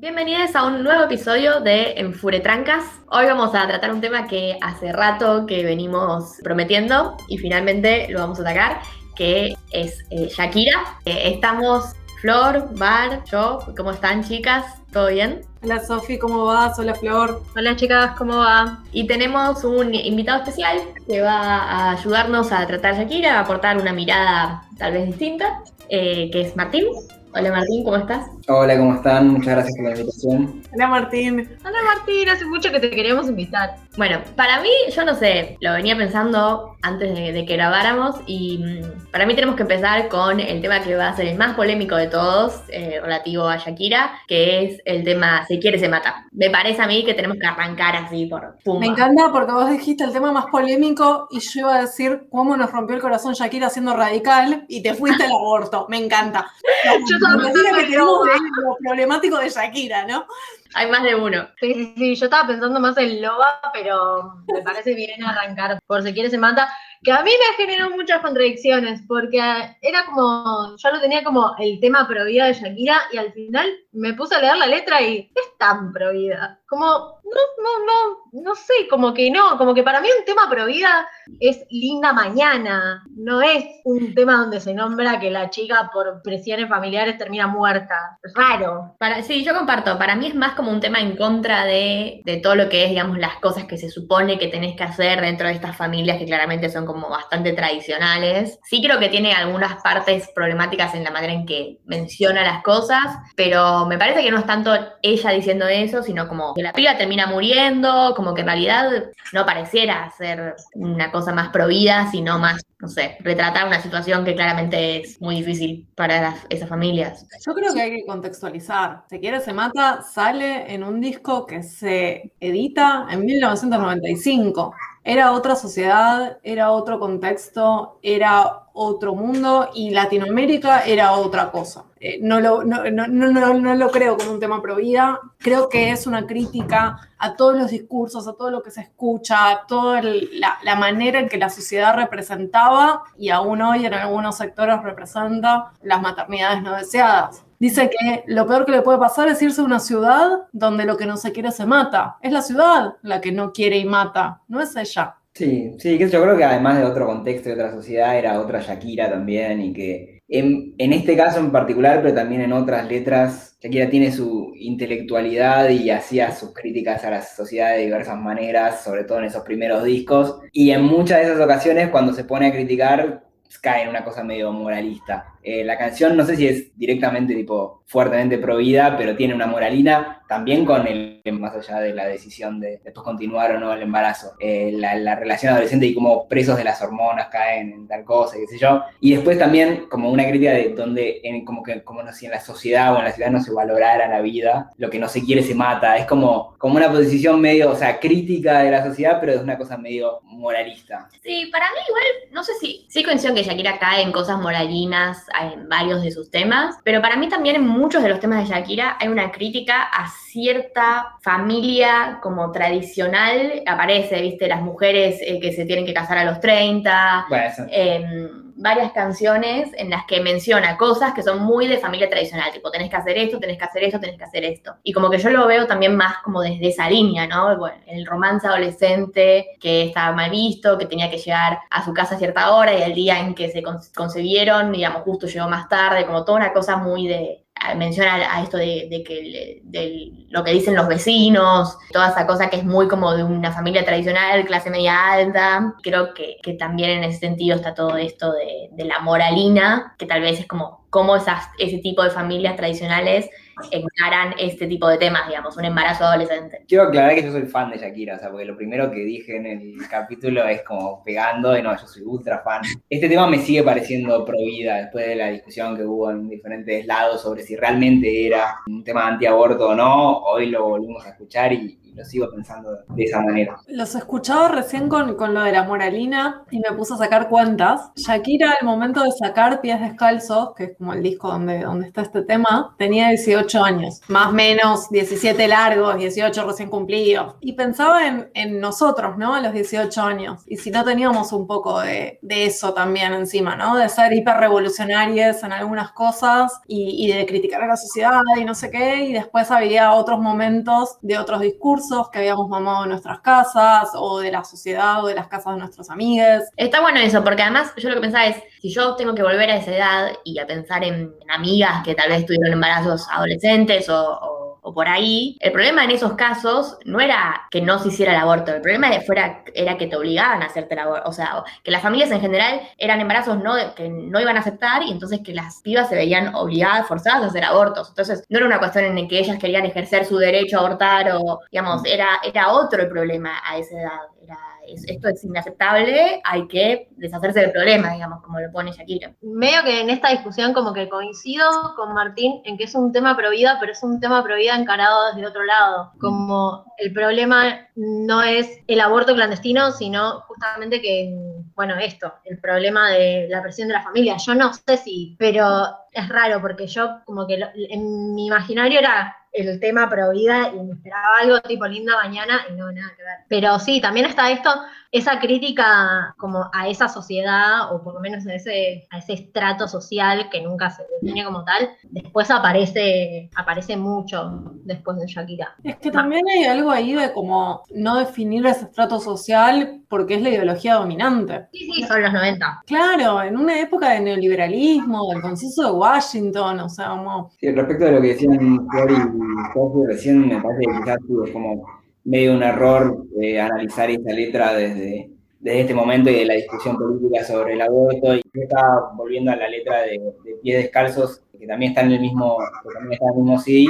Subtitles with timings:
[0.00, 2.84] Bienvenidos a un nuevo episodio de Enfuretrancas.
[3.10, 8.20] Hoy vamos a tratar un tema que hace rato que venimos prometiendo y finalmente lo
[8.20, 8.80] vamos a atacar,
[9.14, 10.96] que es eh, Shakira.
[11.04, 11.92] Eh, estamos
[12.22, 13.58] Flor, Bar, yo.
[13.76, 14.64] ¿Cómo están chicas?
[14.90, 15.42] ¿Todo bien?
[15.62, 16.78] Hola Sofi, ¿cómo vas?
[16.78, 17.42] Hola Flor.
[17.54, 18.82] Hola chicas, ¿cómo va?
[18.92, 23.92] Y tenemos un invitado especial que va a ayudarnos a tratar Shakira, a aportar una
[23.92, 26.86] mirada tal vez distinta, eh, que es Martín.
[27.32, 28.26] Hola Martín, ¿cómo estás?
[28.48, 29.28] Hola, ¿cómo están?
[29.28, 30.62] Muchas gracias por la invitación.
[30.74, 31.48] Hola Martín.
[31.64, 33.76] Hola Martín, hace mucho que te queríamos invitar.
[34.00, 39.10] Bueno, para mí, yo no sé, lo venía pensando antes de, que grabáramos y mm,
[39.10, 41.96] para mí tenemos que empezar con el tema que va a ser el más polémico
[41.96, 46.24] de todos, eh, relativo a Shakira, que es el tema Se quiere, se mata.
[46.32, 48.80] Me parece a mí que tenemos que arrancar así por pum.
[48.80, 52.56] Me encanta porque vos dijiste el tema más polémico y yo iba a decir cómo
[52.56, 55.84] nos rompió el corazón Shakira siendo radical y te fuiste al aborto.
[55.90, 56.50] Me encanta.
[57.10, 58.26] yo también que tenemos
[58.64, 60.24] lo problemático de Shakira, ¿no?
[60.74, 61.48] Hay más de uno.
[61.58, 66.02] Sí, sí, sí, yo estaba pensando más en Loba, pero me parece bien arrancar por
[66.02, 66.68] si quiere se mata
[67.02, 69.38] que a mí me generó muchas contradicciones, porque
[69.80, 74.12] era como, yo lo tenía como el tema prohibida de Shakira, y al final me
[74.14, 76.58] puse a leer la letra y tan prohibida.
[76.66, 80.48] Como, no, no, no, no sé, como que no, como que para mí un tema
[80.48, 81.06] prohibida
[81.38, 86.68] es Linda Mañana, no es un tema donde se nombra que la chica por presiones
[86.68, 88.18] familiares termina muerta.
[88.34, 88.96] Raro.
[88.98, 92.38] Para, sí, yo comparto, para mí es más como un tema en contra de, de
[92.38, 95.46] todo lo que es, digamos, las cosas que se supone que tenés que hacer dentro
[95.46, 98.58] de estas familias que claramente son como bastante tradicionales.
[98.64, 103.04] Sí creo que tiene algunas partes problemáticas en la manera en que menciona las cosas,
[103.36, 106.96] pero me parece que no es tanto ella diciendo eso, sino como que la piba
[106.96, 108.90] termina muriendo, como que en realidad
[109.32, 114.34] no pareciera ser una cosa más provida, sino más, no sé, retratar una situación que
[114.34, 117.26] claramente es muy difícil para esas familias.
[117.44, 119.04] Yo creo que hay que contextualizar.
[119.08, 124.74] Se quiere, se mata, sale en un disco que se edita en 1995.
[125.02, 131.84] Era otra sociedad, era otro contexto, era otro mundo y Latinoamérica era otra cosa.
[132.02, 135.90] Eh, no, lo, no, no, no, lo creo como un tema pro vida, creo que
[135.90, 140.00] es una crítica a todos los discursos, a todo lo que se escucha, a toda
[140.00, 145.72] la, la, manera en que la sociedad representaba y aún hoy en algunos sectores representa
[145.82, 147.44] las maternidades no deseadas.
[147.58, 150.96] Dice que lo peor que le puede pasar es irse a una ciudad donde lo
[150.96, 152.16] que no se quiere se mata.
[152.22, 155.16] Es la ciudad la que no quiere y mata, no es ella.
[155.34, 159.10] Sí, sí, yo creo que además de otro contexto, de otra sociedad, era otra Shakira
[159.10, 163.90] también y que en, en, este caso en particular, pero también en otras letras, Shakira
[163.90, 169.18] tiene su intelectualidad y hacía sus críticas a la sociedad de diversas maneras, sobre todo
[169.18, 170.40] en esos primeros discos.
[170.52, 173.24] Y en muchas de esas ocasiones, cuando se pone a criticar,
[173.60, 175.34] cae en una cosa medio moralista.
[175.42, 180.22] Eh, la canción no sé si es directamente tipo fuertemente prohibida, pero tiene una moralina
[180.28, 184.34] también con el, más allá de la decisión de después continuar o no el embarazo,
[184.38, 188.46] eh, la, relación adolescente y cómo presos de las hormonas caen en tal cosa, qué
[188.46, 188.82] sé yo.
[189.00, 192.32] Y después también como una crítica de donde, en, como que como no, si en
[192.32, 195.24] la sociedad o en la ciudad no se valorara la vida, lo que no se
[195.24, 195.96] quiere se mata.
[195.96, 199.58] Es como, como una posición medio, o sea, crítica de la sociedad, pero es una
[199.58, 201.08] cosa medio moralista.
[201.22, 205.26] Sí, para mí igual, no sé si, sí coincido que Shakira cae en cosas moralinas
[205.40, 208.54] en varios de sus temas, pero para mí también en muchos de los temas de
[208.54, 215.52] Shakira hay una crítica a cierta familia como tradicional, aparece, viste, las mujeres eh, que
[215.52, 217.26] se tienen que casar a los 30.
[217.28, 222.70] Bueno, varias canciones en las que menciona cosas que son muy de familia tradicional, tipo,
[222.70, 224.76] tenés que hacer esto, tenés que hacer esto, tenés que hacer esto.
[224.82, 227.56] Y como que yo lo veo también más como desde esa línea, ¿no?
[227.56, 232.16] Bueno, el romance adolescente que estaba mal visto, que tenía que llegar a su casa
[232.16, 233.62] a cierta hora y el día en que se
[233.94, 237.44] concebieron, digamos, justo llegó más tarde, como toda una cosa muy de,
[237.76, 242.56] menciona a esto de, que de lo que dicen los vecinos, toda esa cosa que
[242.56, 245.74] es muy como de una familia tradicional, clase media alta.
[245.82, 250.06] Creo que, que también en ese sentido está todo esto de, de la moralina, que
[250.06, 253.30] tal vez es como cómo esas, ese tipo de familias tradicionales
[253.70, 256.64] encaran este tipo de temas, digamos, un embarazo adolescente.
[256.66, 259.36] Quiero aclarar que yo soy fan de Shakira, o sea, porque lo primero que dije
[259.36, 262.62] en el capítulo es como pegando, y no, yo soy ultra fan.
[262.88, 267.22] Este tema me sigue pareciendo prohibida después de la discusión que hubo en diferentes lados
[267.22, 270.18] sobre si realmente era un tema antiaborto o no.
[270.18, 273.56] Hoy lo volvimos a escuchar y, lo sigo pensando de esa manera.
[273.68, 277.90] Los escuchaba recién con, con lo de la moralina y me puse a sacar cuentas.
[277.96, 282.02] Shakira, al momento de sacar Pies Descalzos, que es como el disco donde, donde está
[282.02, 287.34] este tema, tenía 18 años, más o menos 17 largos, 18 recién cumplidos.
[287.40, 289.34] Y pensaba en, en nosotros, ¿no?
[289.34, 290.42] A los 18 años.
[290.46, 293.76] Y si no teníamos un poco de, de eso también encima, ¿no?
[293.76, 298.70] De ser hiperrevolucionarios en algunas cosas y de criticar a la sociedad y no sé
[298.70, 299.04] qué.
[299.04, 301.79] Y después había otros momentos de otros discursos
[302.12, 305.60] que habíamos mamado en nuestras casas o de la sociedad o de las casas de
[305.60, 306.44] nuestros amigos.
[306.56, 309.50] Está bueno eso, porque además yo lo que pensaba es, si yo tengo que volver
[309.50, 314.39] a esa edad y a pensar en, amigas que tal vez tuvieron embarazos adolescentes o
[314.70, 318.20] o por ahí, el problema en esos casos no era que no se hiciera el
[318.20, 321.72] aborto, el problema fuera, era que te obligaban a hacerte el aborto, o sea, que
[321.72, 325.34] las familias en general eran embarazos no, que no iban a aceptar y entonces que
[325.34, 327.88] las pibas se veían obligadas, forzadas a hacer abortos.
[327.88, 331.40] Entonces, no era una cuestión en que ellas querían ejercer su derecho a abortar o,
[331.50, 334.00] digamos, era, era otro el problema a esa edad.
[334.22, 334.38] Era,
[334.74, 339.12] esto es inaceptable, hay que deshacerse del problema, digamos, como lo pone Shakira.
[339.22, 343.16] Medio que en esta discusión como que coincido con Martín en que es un tema
[343.16, 345.92] pro vida, pero es un tema pro vida encarado desde otro lado.
[346.00, 351.14] Como el problema no es el aborto clandestino, sino justamente que,
[351.54, 354.16] bueno, esto, el problema de la presión de la familia.
[354.16, 359.16] Yo no sé si, pero es raro porque yo como que en mi imaginario era
[359.32, 363.02] el tema pro vida y me esperaba algo tipo linda mañana y no, nada que
[363.02, 363.18] ver.
[363.28, 364.50] Pero sí, también está esto,
[364.92, 369.68] esa crítica como a esa sociedad o por lo menos a ese, a ese estrato
[369.68, 375.54] social que nunca se define como tal, después aparece, aparece mucho después de Shakira.
[375.62, 380.22] Es que también hay algo ahí de como no definir ese estrato social porque es
[380.22, 381.46] la ideología dominante.
[381.52, 382.62] Sí, sí, son los 90.
[382.66, 387.30] Claro, en una época de neoliberalismo, del consenso de Washington, o sea, como...
[387.38, 390.98] Sí, respecto de lo que decían Flor y Jorge recién, me parece que quizás
[391.32, 396.34] como medio un error eh, analizar esta letra desde, desde este momento y de la
[396.34, 398.14] discusión política sobre el aborto.
[398.14, 401.92] Y yo estaba volviendo a la letra de, de Pies Descalzos, que también está en
[401.92, 403.66] el mismo, que también está en el mismo CD,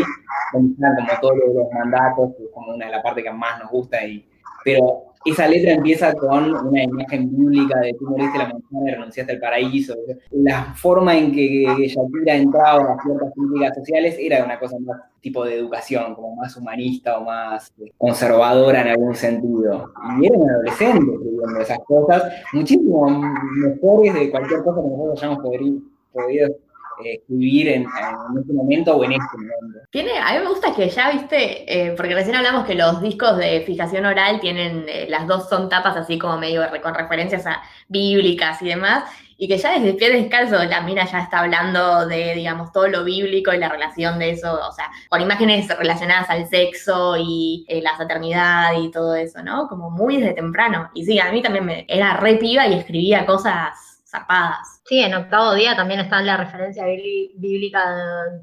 [0.53, 0.75] como
[1.21, 4.29] todos los mandatos, que es como una de las partes que más nos gusta, y,
[4.65, 9.33] pero esa letra empieza con una imagen bíblica de tú moriste la montaña y renunciaste
[9.33, 9.95] al paraíso.
[10.31, 15.45] La forma en que, Shakira entraba a ciertas políticas sociales era una cosa más tipo
[15.45, 19.93] de educación, como más humanista o más conservadora en algún sentido.
[20.21, 22.23] Y era un adolescente escribiendo esas cosas,
[22.55, 25.39] muchísimo mejores de cualquier cosa que nosotros hayamos
[26.13, 26.55] podido,
[27.01, 29.79] podido escribir en, en, este momento o en este momento.
[29.91, 33.37] Tiene, a mí me gusta que ya, viste, eh, porque recién hablamos que los discos
[33.37, 37.63] de fijación oral tienen, eh, las dos son tapas así como medio con referencias a
[37.89, 39.05] bíblicas y demás,
[39.41, 43.05] y que ya desde pie descalzo la mina ya está hablando de, digamos, todo lo
[43.05, 47.81] bíblico y la relación de eso, o sea, con imágenes relacionadas al sexo y eh,
[47.81, 49.67] la fraternidad y todo eso, ¿no?
[49.67, 50.91] Como muy desde temprano.
[50.93, 54.80] Y sí, a mí también me era re piba y escribía cosas zarpadas.
[54.91, 57.81] Sí, en octavo día también está la referencia bíblica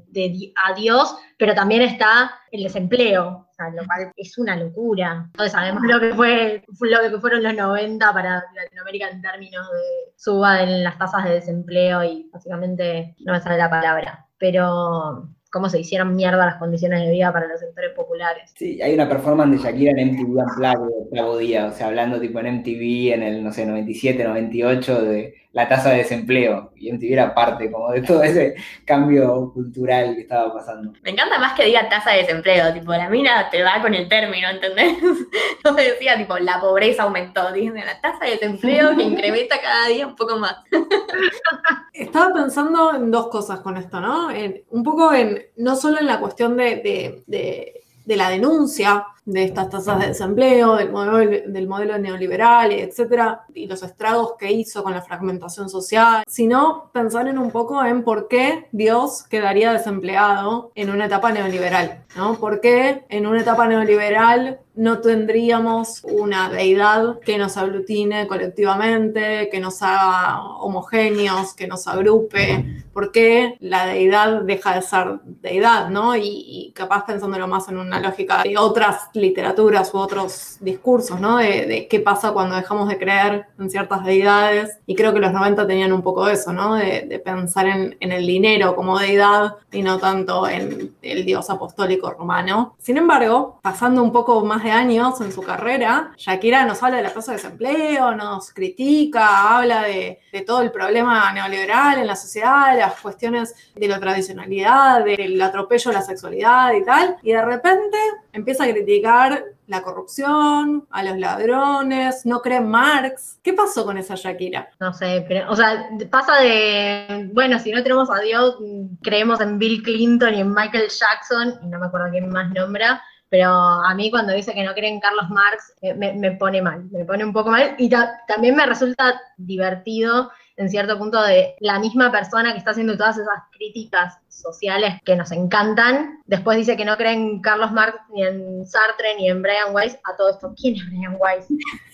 [0.06, 5.28] de, a Dios, pero también está el desempleo, o sea, lo cual es una locura.
[5.34, 10.12] Todos sabemos lo que fue lo que fueron los 90 para Latinoamérica en términos de
[10.16, 14.26] suba en las tasas de desempleo y básicamente no me sale la palabra.
[14.38, 18.52] Pero cómo se hicieron mierda las condiciones de vida para los sectores populares.
[18.56, 22.18] Sí, hay una performance de Shakira en MTV Unplugged de octavo día, o sea, hablando
[22.18, 26.92] tipo en MTV en el, no sé, 97, 98 de la tasa de desempleo, y
[26.92, 30.92] MTV era parte como de todo ese cambio cultural que estaba pasando.
[31.02, 34.08] Me encanta más que diga tasa de desempleo, tipo, la mina te va con el
[34.08, 34.98] término, ¿entendés?
[35.64, 39.88] No me decía, tipo, la pobreza aumentó, dice, la tasa de desempleo que incrementa cada
[39.88, 40.54] día un poco más.
[41.92, 44.30] Estaba pensando en dos cosas con esto, ¿no?
[44.30, 49.04] En, un poco en, no solo en la cuestión de, de, de, de la denuncia,
[49.26, 54.50] de estas tasas de desempleo, del modelo, del modelo neoliberal, etcétera, y los estragos que
[54.50, 59.74] hizo con la fragmentación social, sino pensar en un poco en por qué Dios quedaría
[59.74, 62.36] desempleado en una etapa neoliberal, ¿no?
[62.36, 69.58] ¿Por qué en una etapa neoliberal no tendríamos una deidad que nos aglutine colectivamente, que
[69.58, 72.84] nos haga homogéneos, que nos agrupe?
[72.92, 76.16] ¿Por qué la deidad deja de ser deidad, ¿no?
[76.16, 81.38] Y, y capaz pensándolo más en una lógica de otras literaturas u otros discursos, ¿no?
[81.38, 84.78] De, de, qué pasa cuando dejamos de creer en ciertas deidades.
[84.86, 86.74] Y creo que los 90 tenían un poco eso, ¿no?
[86.74, 92.10] De, pensar en, en, el dinero como deidad y no tanto en el dios apostólico
[92.10, 92.76] romano.
[92.78, 97.12] Sin embargo, pasando un poco más años en su carrera, Shakira nos habla de la
[97.12, 102.76] tasa de desempleo, nos critica, habla de, de todo el problema neoliberal en la sociedad,
[102.76, 107.98] las cuestiones de la tradicionalidad, del atropello a la sexualidad y tal, y de repente
[108.32, 113.38] empieza a criticar la corrupción, a los ladrones, no cree en Marx.
[113.42, 114.70] ¿Qué pasó con esa Shakira?
[114.80, 118.56] No sé, o sea, pasa de, bueno, si no tenemos a Dios,
[119.02, 123.02] creemos en Bill Clinton y en Michael Jackson, y no me acuerdo quién más nombra,
[123.30, 126.62] pero a mí cuando dice que no cree en Carlos Marx, eh, me, me pone
[126.62, 131.22] mal, me pone un poco mal, y ta- también me resulta divertido en cierto punto
[131.22, 136.56] de la misma persona que está haciendo todas esas críticas sociales que nos encantan, después
[136.58, 140.16] dice que no cree en Carlos Marx, ni en Sartre, ni en Brian Weiss, a
[140.16, 141.46] todo esto, ¿quién es Brian Weiss?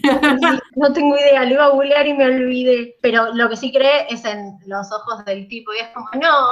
[0.77, 4.07] no tengo idea, lo iba a googlear y me olvidé, pero lo que sí cree
[4.09, 6.49] es en los ojos del tipo, y es como, no,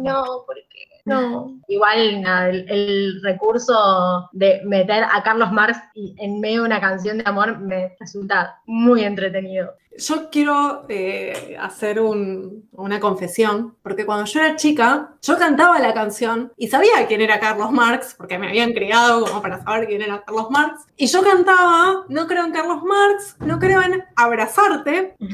[0.00, 0.95] no, ¿por qué?
[1.06, 1.52] No.
[1.68, 7.18] Igual nada, el, el recurso de meter a Carlos Marx en medio de una canción
[7.18, 9.72] de amor me resulta muy entretenido.
[9.98, 15.94] Yo quiero eh, hacer un- una confesión, porque cuando yo era chica, yo cantaba la
[15.94, 20.02] canción y sabía quién era Carlos Marx, porque me habían criado como para saber quién
[20.02, 25.16] era Carlos Marx, y yo cantaba, no creo en Carlos Marx, no creo en abrazarte.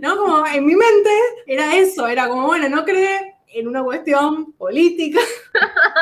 [0.00, 0.16] ¿No?
[0.16, 1.10] Como en mi mente
[1.46, 5.20] era eso, era como, bueno, no cree en una cuestión política,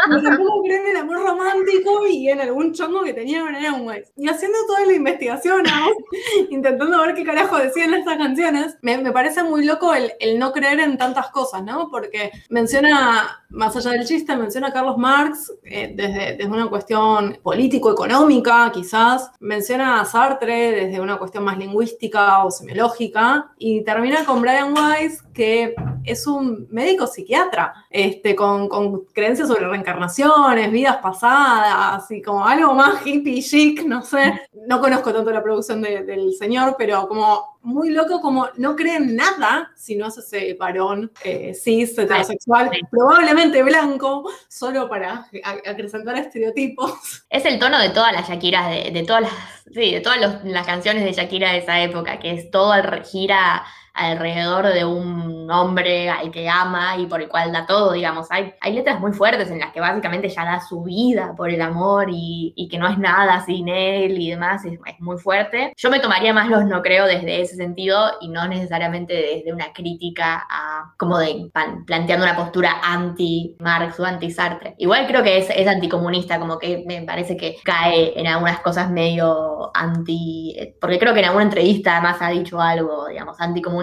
[0.09, 3.87] pero tampoco cree en el amor romántico y en algún chongo que tenía con Aaron
[3.87, 4.13] Weiss.
[4.17, 5.91] Y haciendo toda la investigación, ¿no?
[6.51, 10.53] intentando ver qué carajo decían estas canciones, me, me parece muy loco el, el no
[10.53, 11.89] creer en tantas cosas, ¿no?
[11.91, 17.39] Porque menciona, más allá del chiste, menciona a Carlos Marx eh, desde, desde una cuestión
[17.43, 24.41] político-económica, quizás, menciona a Sartre desde una cuestión más lingüística o semiológica, y termina con
[24.41, 32.11] Brian Weiss, que es un médico psiquiatra, este, con, con creencias sobre reencarnaciones, vidas pasadas,
[32.11, 34.41] y como algo más hippie chic, no sé.
[34.67, 38.97] No conozco tanto la producción de- del señor, pero como muy loco, como no cree
[38.97, 42.81] en nada si no es ese varón eh, cis, heterosexual, sí.
[42.91, 45.27] probablemente blanco, solo para
[45.67, 47.25] acrecentar estereotipos.
[47.29, 49.33] Es el tono de todas las Shakiras, de, de todas las,
[49.75, 53.05] sí, de todas los- las canciones de Shakira de esa época, que es todo al-
[53.05, 53.63] gira
[53.95, 58.31] alrededor de un hombre al que ama y por el cual da todo, digamos.
[58.31, 61.61] Hay, hay letras muy fuertes en las que básicamente ya da su vida por el
[61.61, 65.73] amor y, y que no es nada sin él y demás, es, es muy fuerte.
[65.77, 69.73] Yo me tomaría más los no creo desde ese sentido y no necesariamente desde una
[69.73, 74.75] crítica a, como de pan- planteando una postura anti-Marx o anti-Sartre.
[74.79, 78.91] Igual creo que es, es anticomunista, como que me parece que cae en algunas cosas
[78.91, 83.81] medio anti, porque creo que en alguna entrevista además ha dicho algo, digamos, anticomunista,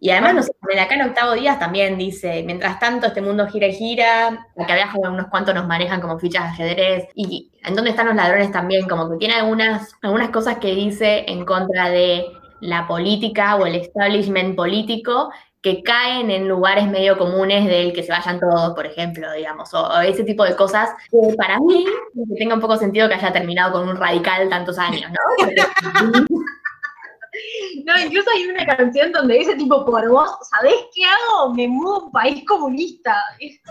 [0.00, 3.46] y además, no sé, en acá en Octavo Días también dice, mientras tanto este mundo
[3.48, 7.74] gira y gira, acá abajo unos cuantos nos manejan como fichas de ajedrez, y en
[7.74, 11.90] dónde están los ladrones también, como que tiene algunas, algunas cosas que dice en contra
[11.90, 12.24] de
[12.60, 18.12] la política o el establishment político que caen en lugares medio comunes del que se
[18.12, 22.36] vayan todos, por ejemplo, digamos, o, o ese tipo de cosas que para mí que
[22.38, 25.46] tenga un poco sentido que haya terminado con un radical tantos años, ¿no?
[27.84, 31.54] No, incluso hay una canción donde dice tipo, por vos, ¿sabés qué hago?
[31.54, 33.16] Me mudo a un país comunista.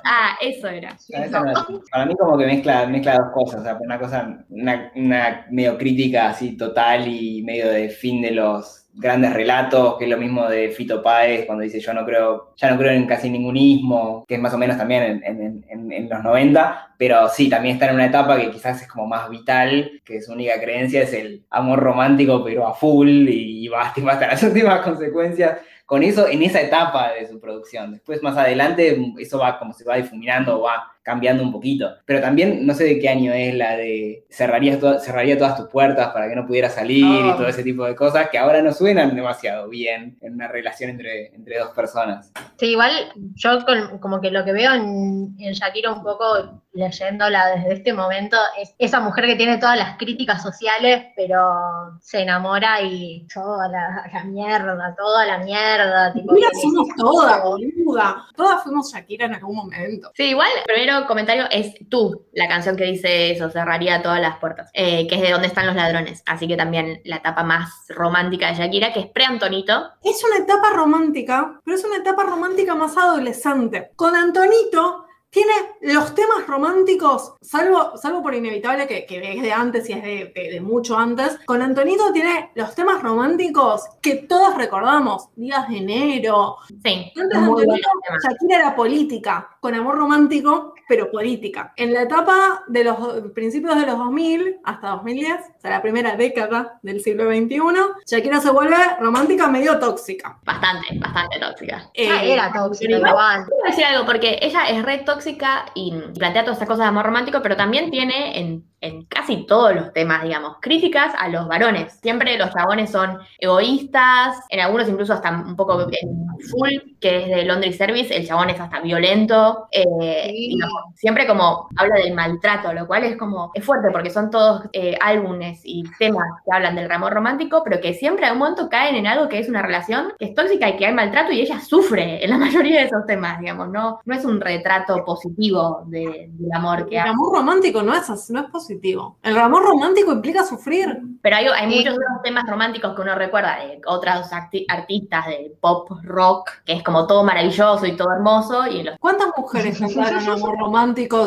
[0.04, 0.98] Ah, eso era.
[1.10, 5.46] No Para mí como que mezcla, mezcla dos cosas, o sea, una cosa, una, una
[5.50, 10.18] medio crítica así total y medio de fin de los grandes relatos, que es lo
[10.18, 14.24] mismo de Fito Páez cuando dice yo no creo, ya no creo en casi ningunismo,
[14.28, 17.88] que es más o menos también en, en- en- los 90, pero sí, también está
[17.90, 21.44] en una etapa que quizás es como más vital, que su única creencia es el
[21.50, 26.42] amor romántico, pero a full, y va hasta hasta las últimas consecuencias con eso en
[26.44, 27.92] esa etapa de su producción.
[27.92, 31.88] Después, más adelante, eso va como se va difuminando, va cambiando un poquito.
[32.04, 35.68] Pero también, no sé de qué año es la de cerraría, to- cerraría todas tus
[35.70, 37.36] puertas para que no pudiera salir y Ah.
[37.38, 41.28] todo ese tipo de cosas que ahora no suenan demasiado bien en una relación entre,
[41.36, 42.34] entre dos personas.
[42.58, 42.92] Sí, igual
[43.36, 47.94] yo con- como que lo que veo en, en Shakira un poco leyéndola desde este
[47.94, 53.68] momento es esa mujer que tiene todas las críticas sociales, pero se enamora y toda
[53.70, 56.14] la, la mierda, toda la mierda.
[56.14, 58.28] Tipo, Mira, somos todas, boluda.
[58.36, 60.12] Todas fuimos Shakira en algún momento.
[60.14, 64.38] Sí, igual, el primero comentario es tú, la canción que dice eso, cerraría todas las
[64.38, 66.22] puertas, eh, que es de dónde están los ladrones.
[66.26, 69.92] Así que también la etapa más romántica de Shakira, que es pre-Antonito.
[70.04, 73.92] Es una etapa romántica, pero es una etapa romántica más adolescente.
[73.96, 75.05] Con Antonito
[75.36, 75.52] tiene
[75.82, 80.32] los temas románticos, salvo, salvo por inevitable que, que es de antes y es de,
[80.34, 85.78] de- de mucho antes, con Antonito tiene los temas románticos que todos recordamos, Días de
[85.80, 86.56] enero.
[86.86, 87.90] Sí, Antes de Antonito.
[88.24, 91.74] Shakira era política, con amor romántico, pero política.
[91.76, 92.98] En la etapa de los
[93.34, 97.60] principios de los 2000 hasta 2010, o sea, la primera década del siglo XXI,
[98.06, 100.38] Shakira se vuelve romántica medio tóxica.
[100.44, 101.90] Bastante, bastante tóxica.
[101.96, 103.46] Ya Eh, era tóxica igual.
[103.46, 107.06] Quiero decir algo, porque ella es re tóxica y plantea todas estas cosas de amor
[107.06, 111.94] romántico, pero también tiene en, en casi todos los temas, digamos, críticas a los varones.
[112.02, 117.28] Siempre los chabones son egoístas, en algunos incluso hasta un poco en Full, que es
[117.28, 119.68] de Laundry Service, el chabón es hasta violento.
[119.72, 119.84] eh,
[120.28, 120.52] Sí.
[120.52, 124.30] y no, siempre como habla del maltrato, lo cual es como, es fuerte porque son
[124.30, 128.40] todos eh, álbumes y temas que hablan del amor romántico, pero que siempre a un
[128.40, 131.32] momento caen en algo que es una relación que es tóxica y que hay maltrato
[131.32, 135.04] y ella sufre en la mayoría de esos temas, digamos, no, no es un retrato
[135.06, 137.10] positivo de- del amor que El hay.
[137.10, 139.18] amor romántico no es, así, no es positivo.
[139.24, 141.00] El amor romántico implica sufrir.
[141.22, 141.78] Pero hay, hay Sí.
[141.80, 146.74] muchos otros temas románticos que uno recuerda de otros acti- artistas de pop rock, que
[146.74, 150.65] es como todo maravilloso y todo hermoso, y los ¿Cuántas mujeres cantaron amor romántico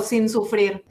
[0.03, 0.83] sin sufrir?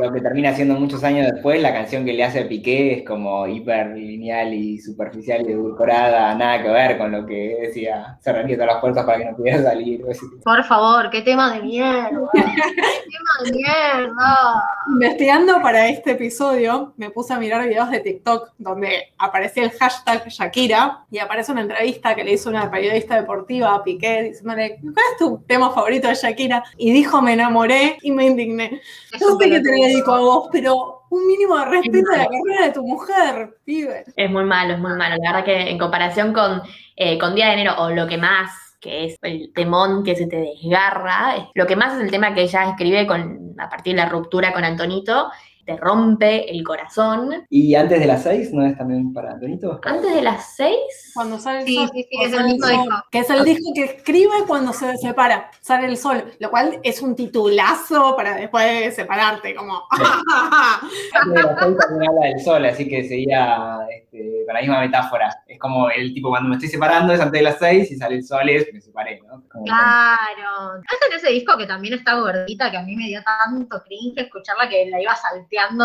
[0.00, 3.04] Lo que termina siendo muchos años después, la canción que le hace a Piqué es
[3.04, 8.56] como hiper lineal y superficial y edulcorada, nada que ver con lo que decía, cerraría
[8.56, 10.02] todas las puertas para que no pudiera salir.
[10.44, 12.10] Por favor, qué tema de mierda.
[12.32, 14.64] qué tema de mierda.
[14.88, 20.28] Investigando para este episodio, me puse a mirar videos de TikTok donde aparecía el hashtag
[20.28, 24.94] Shakira y aparece una entrevista que le hizo una periodista deportiva a Piqué diciéndole, ¿cuál
[25.12, 26.64] es tu tema favorito de Shakira?
[26.78, 28.80] Y dijo, me enamoré y me indigné.
[29.12, 29.81] Es Yo sé que te lo pelotudo.
[29.86, 34.04] Dedico a vos, pero un mínimo de respeto a la carrera de tu mujer, pibe.
[34.16, 35.16] Es muy malo, es muy malo.
[35.22, 36.62] La verdad que en comparación con,
[36.96, 40.26] eh, con Día de Enero, o lo que más, que es el temón que se
[40.26, 43.94] te desgarra, es- lo que más es el tema que ella escribe con, a partir
[43.94, 45.30] de la ruptura con Antonito,
[45.64, 47.46] te rompe el corazón.
[47.48, 49.80] Y antes de las seis, ¿no es también para Antonito?
[49.84, 51.90] Antes de las seis, Cuando sale el Sí, sol.
[51.92, 52.96] sí, sí, es el sale mismo sol, disco.
[53.10, 57.00] Que es el disco que escribe cuando se separa, sale el sol, lo cual es
[57.02, 59.82] un titulazo para después de separarte, como...
[59.92, 64.80] Antes de las seis también habla del sol, así que sería este, con la misma
[64.80, 65.42] metáfora.
[65.46, 68.16] Es como el tipo cuando me estoy separando es antes de las seis y sale
[68.16, 69.42] el sol es me separé, ¿no?
[69.48, 70.76] Como- Claro.
[70.78, 74.18] ¿Es en ese disco que también está gordita que a mí me dio tanto cringe
[74.22, 75.14] escucharla que la iba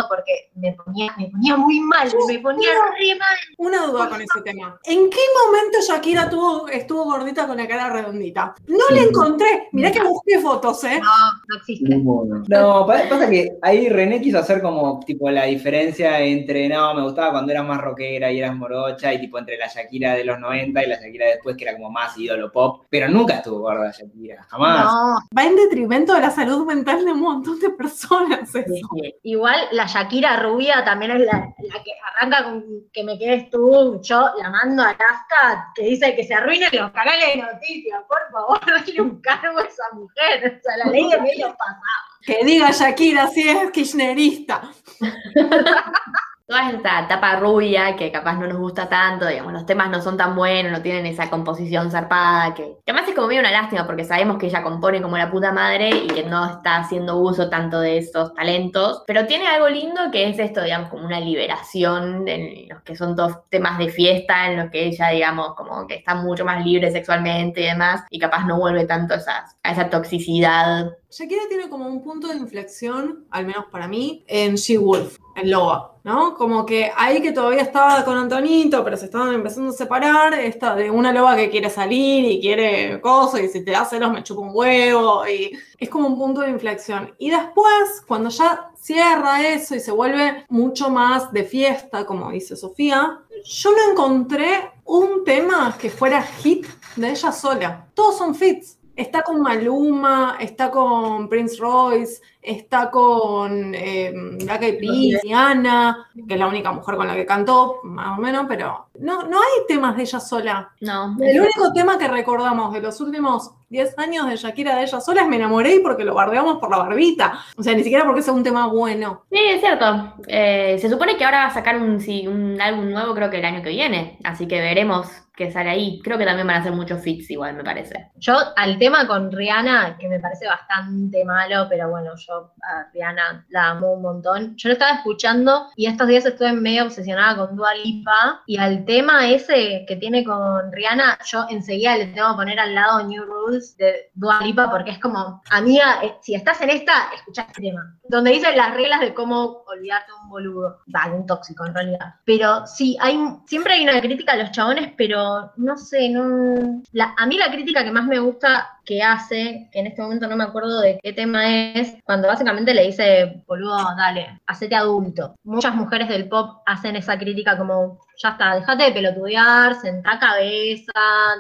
[0.10, 3.36] porque me ponía, me ponía muy mal, me ponía re mal.
[3.58, 4.80] Una duda con ese tema.
[4.86, 8.56] ¿En qué momento Shakira tuvo, estuvo gordita con la cara redondita?
[8.68, 9.68] No la encontré.
[9.72, 11.00] Mirá que busqué fotos, ¿eh?
[11.02, 11.10] No,
[11.48, 11.90] no existe.
[11.90, 12.44] Ninguno.
[12.48, 17.04] No, pa- pasa que ahí René quiso hacer como tipo la diferencia entre, no, me
[17.04, 20.40] gustaba cuando eras más rockera y eras morocha, y tipo entre la Shakira de los
[20.40, 23.60] 90 y la Shakira de después que era como más ídolo pop, pero nunca estuvo
[23.60, 24.86] gorda Shakira, jamás.
[24.86, 28.54] No, Va en detrimento de la salud mental de un montón de personas.
[28.56, 28.64] eso.
[28.68, 29.16] sí, sí.
[29.24, 34.02] igual la Shakira rubia también es la, la que arranca con que me quedes tú,
[34.02, 38.20] yo la mando a Alaska, que dice que se arruinen los canales de noticias, por
[38.32, 41.80] favor, dale un cargo a esa mujer, o sea, la ley de medios pasa.
[42.22, 44.62] Que diga Shakira si es kirchnerista.
[46.50, 50.16] Toda esta etapa rubia que capaz no nos gusta tanto, digamos, los temas no son
[50.16, 54.06] tan buenos, no tienen esa composición zarpada, que, además es como medio una lástima porque
[54.06, 57.82] sabemos que ella compone como la puta madre y que no está haciendo uso tanto
[57.82, 62.70] de estos talentos, pero tiene algo lindo que es esto, digamos, como una liberación en
[62.70, 66.16] los que son todos temas de fiesta, en los que ella, digamos, como que está
[66.16, 70.94] mucho más libre sexualmente y demás, y capaz no vuelve tanto esas- a esa toxicidad.
[71.10, 76.00] Shakira tiene como un punto de inflexión, al menos para mí, en She-Wolf, en Loba,
[76.04, 76.34] ¿no?
[76.34, 80.76] Como que ahí que todavía estaba con Antonito, pero se estaban empezando a separar, esta
[80.76, 84.24] de una loba que quiere salir y quiere cosas, y si te da celos me
[84.24, 87.14] chupa un huevo, y es como un punto de inflexión.
[87.20, 92.56] Y después, cuando ya cierra eso y se vuelve mucho más de fiesta, como dice
[92.56, 97.88] Sofía, yo no encontré un tema que fuera hit de ella sola.
[97.94, 98.80] Todos son fits.
[98.96, 106.34] Está con Maluma, está con Prince Royce, está con eh, Black Eyed Peas, Diana, que
[106.34, 109.66] es la única mujer con la que cantó, más o menos, pero no, no hay
[109.68, 110.72] temas de ella sola.
[110.82, 115.02] No, El único tema que recordamos de los últimos 10 años de Shakira de ella
[115.02, 117.40] sola es Me enamoré y porque lo bardeamos por la barbita.
[117.58, 119.24] O sea, ni siquiera porque sea un tema bueno.
[119.30, 120.14] Sí, es cierto.
[120.28, 123.40] Eh, se supone que ahora va a sacar un, sí, un álbum nuevo, creo que
[123.40, 124.20] el año que viene.
[124.24, 126.02] Así que veremos qué sale ahí.
[126.04, 128.12] Creo que también van a hacer muchos fits igual, me parece.
[128.16, 133.46] Yo al tema con Rihanna, que me parece bastante malo, pero bueno, yo a Rihanna
[133.50, 134.56] la amo un montón.
[134.56, 138.86] Yo lo estaba escuchando y estos días estuve medio obsesionada con Dua Lipa y al
[138.86, 143.24] tema ese que tiene con Rihanna, yo enseguida le tengo que poner al lado New
[143.26, 147.62] Rules de Dua Lipa porque es como, amiga, eh, si estás en esta, escucha este
[147.62, 147.96] tema.
[148.10, 150.80] Donde dice las reglas de cómo olvidarte de un boludo.
[150.94, 152.16] Va, un tóxico en realidad.
[152.26, 156.82] Pero sí, hay, siempre hay una crítica a los chabones, pero no sé, no...
[156.92, 160.38] La, a mí la crítica que más me gusta que hace, en este momento no
[160.38, 165.36] me acuerdo de qué tema es, cuando básicamente le dice, boludo, dale, hacete adulto.
[165.44, 170.92] Muchas mujeres del pop hacen esa crítica como, ya está, dejate de pelotudear, sentá cabeza,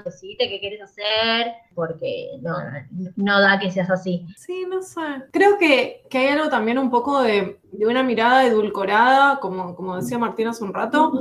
[0.05, 2.55] decidite qué quieres hacer, porque no,
[3.15, 4.25] no da que seas así.
[4.35, 5.01] Sí, no sé.
[5.31, 9.95] Creo que, que hay algo también un poco de, de una mirada edulcorada, como, como
[9.95, 11.11] decía Martín hace un rato,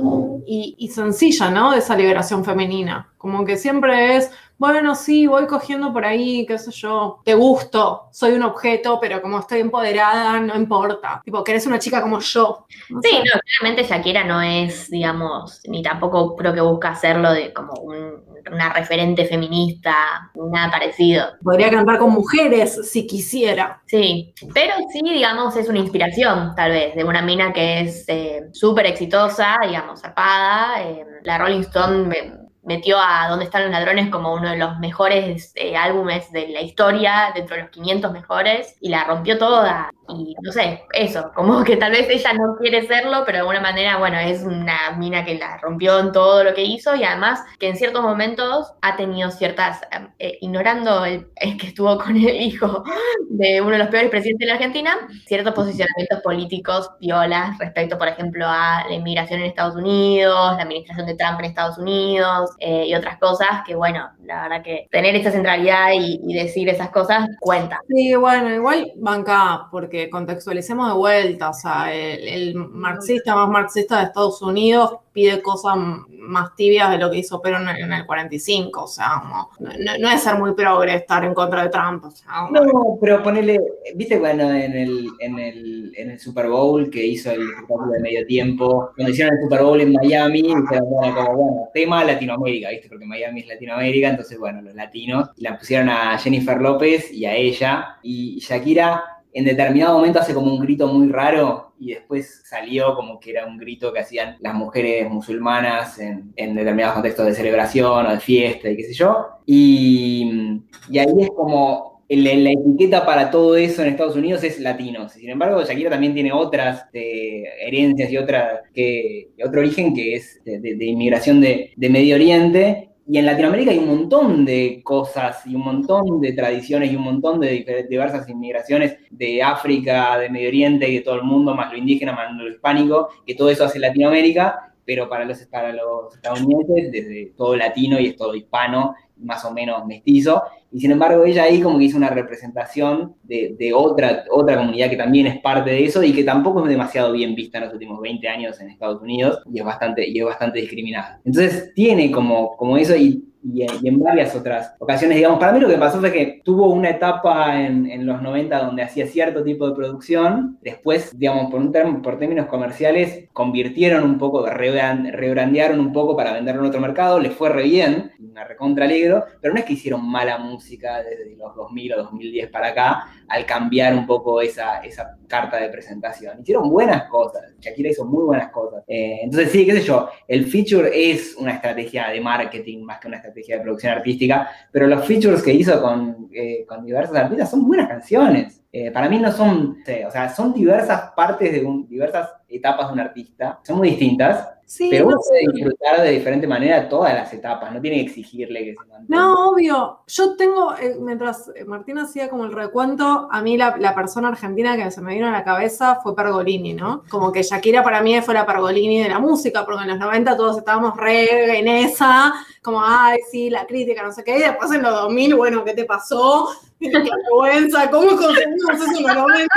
[0.45, 1.71] y, y sencilla, ¿no?
[1.71, 3.11] De esa liberación femenina.
[3.17, 8.07] Como que siempre es, bueno, sí, voy cogiendo por ahí, qué sé yo, te gusto,
[8.11, 11.21] soy un objeto, pero como estoy empoderada, no importa.
[11.25, 12.65] Tipo, que eres una chica como yo.
[12.89, 13.17] No Sí, sé.
[13.17, 18.25] no, claramente Shakira no es, digamos, ni tampoco creo que busca hacerlo de como un-
[18.51, 19.93] una referente feminista,
[20.35, 21.25] nada parecido.
[21.43, 23.81] Podría cantar con mujeres si quisiera.
[23.87, 28.43] Sí, pero sí, digamos, es una inspiración, tal vez, de una mina que es eh,
[28.53, 30.81] súper exitosa, digamos, zarpada.
[30.83, 34.77] eh, la Rolling Stone me- metió a Dónde están los ladrones como uno de los
[34.77, 39.89] mejores eh, álbumes de la historia, dentro de los 500 mejores, y la rompió toda.
[40.09, 43.61] Y no sé, eso, como que tal vez ella no quiere serlo, pero de alguna
[43.61, 47.41] manera, bueno, es una mina que la rompió en todo lo que hizo y además
[47.57, 52.15] que en ciertos momentos ha tenido ciertas, eh, eh, ignorando el, el que estuvo con
[52.17, 52.83] el hijo
[53.29, 58.07] de uno de los peores presidentes de la Argentina, ciertos posicionamientos políticos violas respecto, por
[58.07, 62.85] ejemplo, a la inmigración en Estados Unidos, la administración de Trump en Estados Unidos eh,
[62.87, 66.89] y otras cosas que, bueno, la verdad que tener esa centralidad y, y decir esas
[66.89, 67.79] cosas cuenta.
[67.87, 73.97] Sí, bueno, igual banca, porque contextualicemos de vuelta, o sea, el, el marxista más marxista
[73.99, 75.75] de Estados Unidos pide cosas
[76.09, 79.97] más tibias de lo que hizo Perón en, en el 45, o sea, no, no-
[79.99, 83.59] no es ser muy progre estar en contra de Trump, o sea, No, pero ponele,
[83.95, 87.99] viste cuando en el, en el, en el Super Bowl que hizo el espectáculo de
[87.99, 92.46] medio tiempo, cuando hicieron el Super Bowl en Miami, dijeron, bueno, como, bueno, tema Latinoamérica,
[92.51, 97.25] viste, porque Miami es Latinoamérica, entonces, bueno, los latinos, la pusieron a Jennifer López y
[97.25, 102.41] a ella, y Shakira en determinado momento hace como un grito muy raro y después
[102.43, 107.27] salió como que era un grito que hacían las mujeres musulmanas en, en determinados contextos
[107.27, 109.27] de celebración o de fiesta y qué sé yo.
[109.45, 114.59] Y, y ahí es como el- la etiqueta para todo eso en Estados Unidos es
[114.59, 115.13] latinos.
[115.13, 120.41] Sin embargo, Shakira también tiene otras eh, herencias y otra, que, otro origen que es
[120.45, 122.83] de, de- de inmigración de, de Medio Oriente.
[123.09, 127.03] Y en Latinoamérica hay un montón de cosas y un montón de tradiciones y un
[127.03, 131.71] montón de diversas inmigraciones de África, de Medio Oriente, y de todo el mundo, más
[131.71, 136.15] lo indígena, más lo hispánico, que todo eso hace Latinoamérica, pero para los, para los
[136.15, 141.25] estadounidenses, desde todo latino y es todo hispano, más o menos mestizo, y sin embargo
[141.25, 145.41] ella ahí como que hizo una representación de, de otra, otra comunidad que también es
[145.41, 148.61] parte de eso y que tampoco es demasiado bien vista en los últimos 20 años
[148.61, 151.19] en Estados Unidos y es bastante, y es bastante discriminada.
[151.25, 155.59] Entonces tiene como, como eso y, y, y en varias otras ocasiones, digamos, para mí
[155.59, 159.43] lo que pasó fue que tuvo una etapa en, en los 90 donde hacía cierto
[159.43, 165.11] tipo de producción, después, digamos, por, un term- por términos comerciales, convirtieron un poco, rebran-
[165.11, 169.23] rebrandearon un poco para venderlo en otro mercado, les fue re bien, una recontra alegro,
[169.41, 173.45] pero no es que hicieron mala música desde los 2000 o 2010 para acá, al
[173.45, 176.39] cambiar un poco esa, esa carta de presentación.
[176.41, 178.83] Hicieron buenas cosas, Shakira hizo muy buenas cosas.
[178.87, 183.07] Eh, entonces, sí, qué sé yo, el feature es una estrategia de marketing más que
[183.07, 187.49] una estrategia de producción artística, pero los features que hizo con, eh, con diversos artistas
[187.49, 188.63] son buenas canciones.
[188.71, 192.93] Eh, para mí no son, o sea, son diversas partes de un, diversas etapas de
[192.93, 197.13] un artista, son muy distintas, Sí, pero no uno puede disfrutar de diferente manera todas
[197.13, 199.05] las etapas, no tiene que exigirle que se mantenga.
[199.07, 199.99] No, obvio.
[200.07, 204.27] Yo tengo, eh, mientras eh, Martín hacía como el recuento, a mí la, la persona
[204.27, 207.03] argentina que se me vino a la cabeza fue Pergolini, ¿no?
[207.09, 210.35] Como que Shakira para mí fue la Pergolini de la música, porque en los 90
[210.35, 214.69] todos estábamos re en esa, como, ay, sí, la crítica, no sé qué, y después
[214.73, 216.49] en los 2000, bueno, ¿qué te pasó?
[216.79, 219.55] Vergüenza, ¿cómo conseguimos eso en los 90?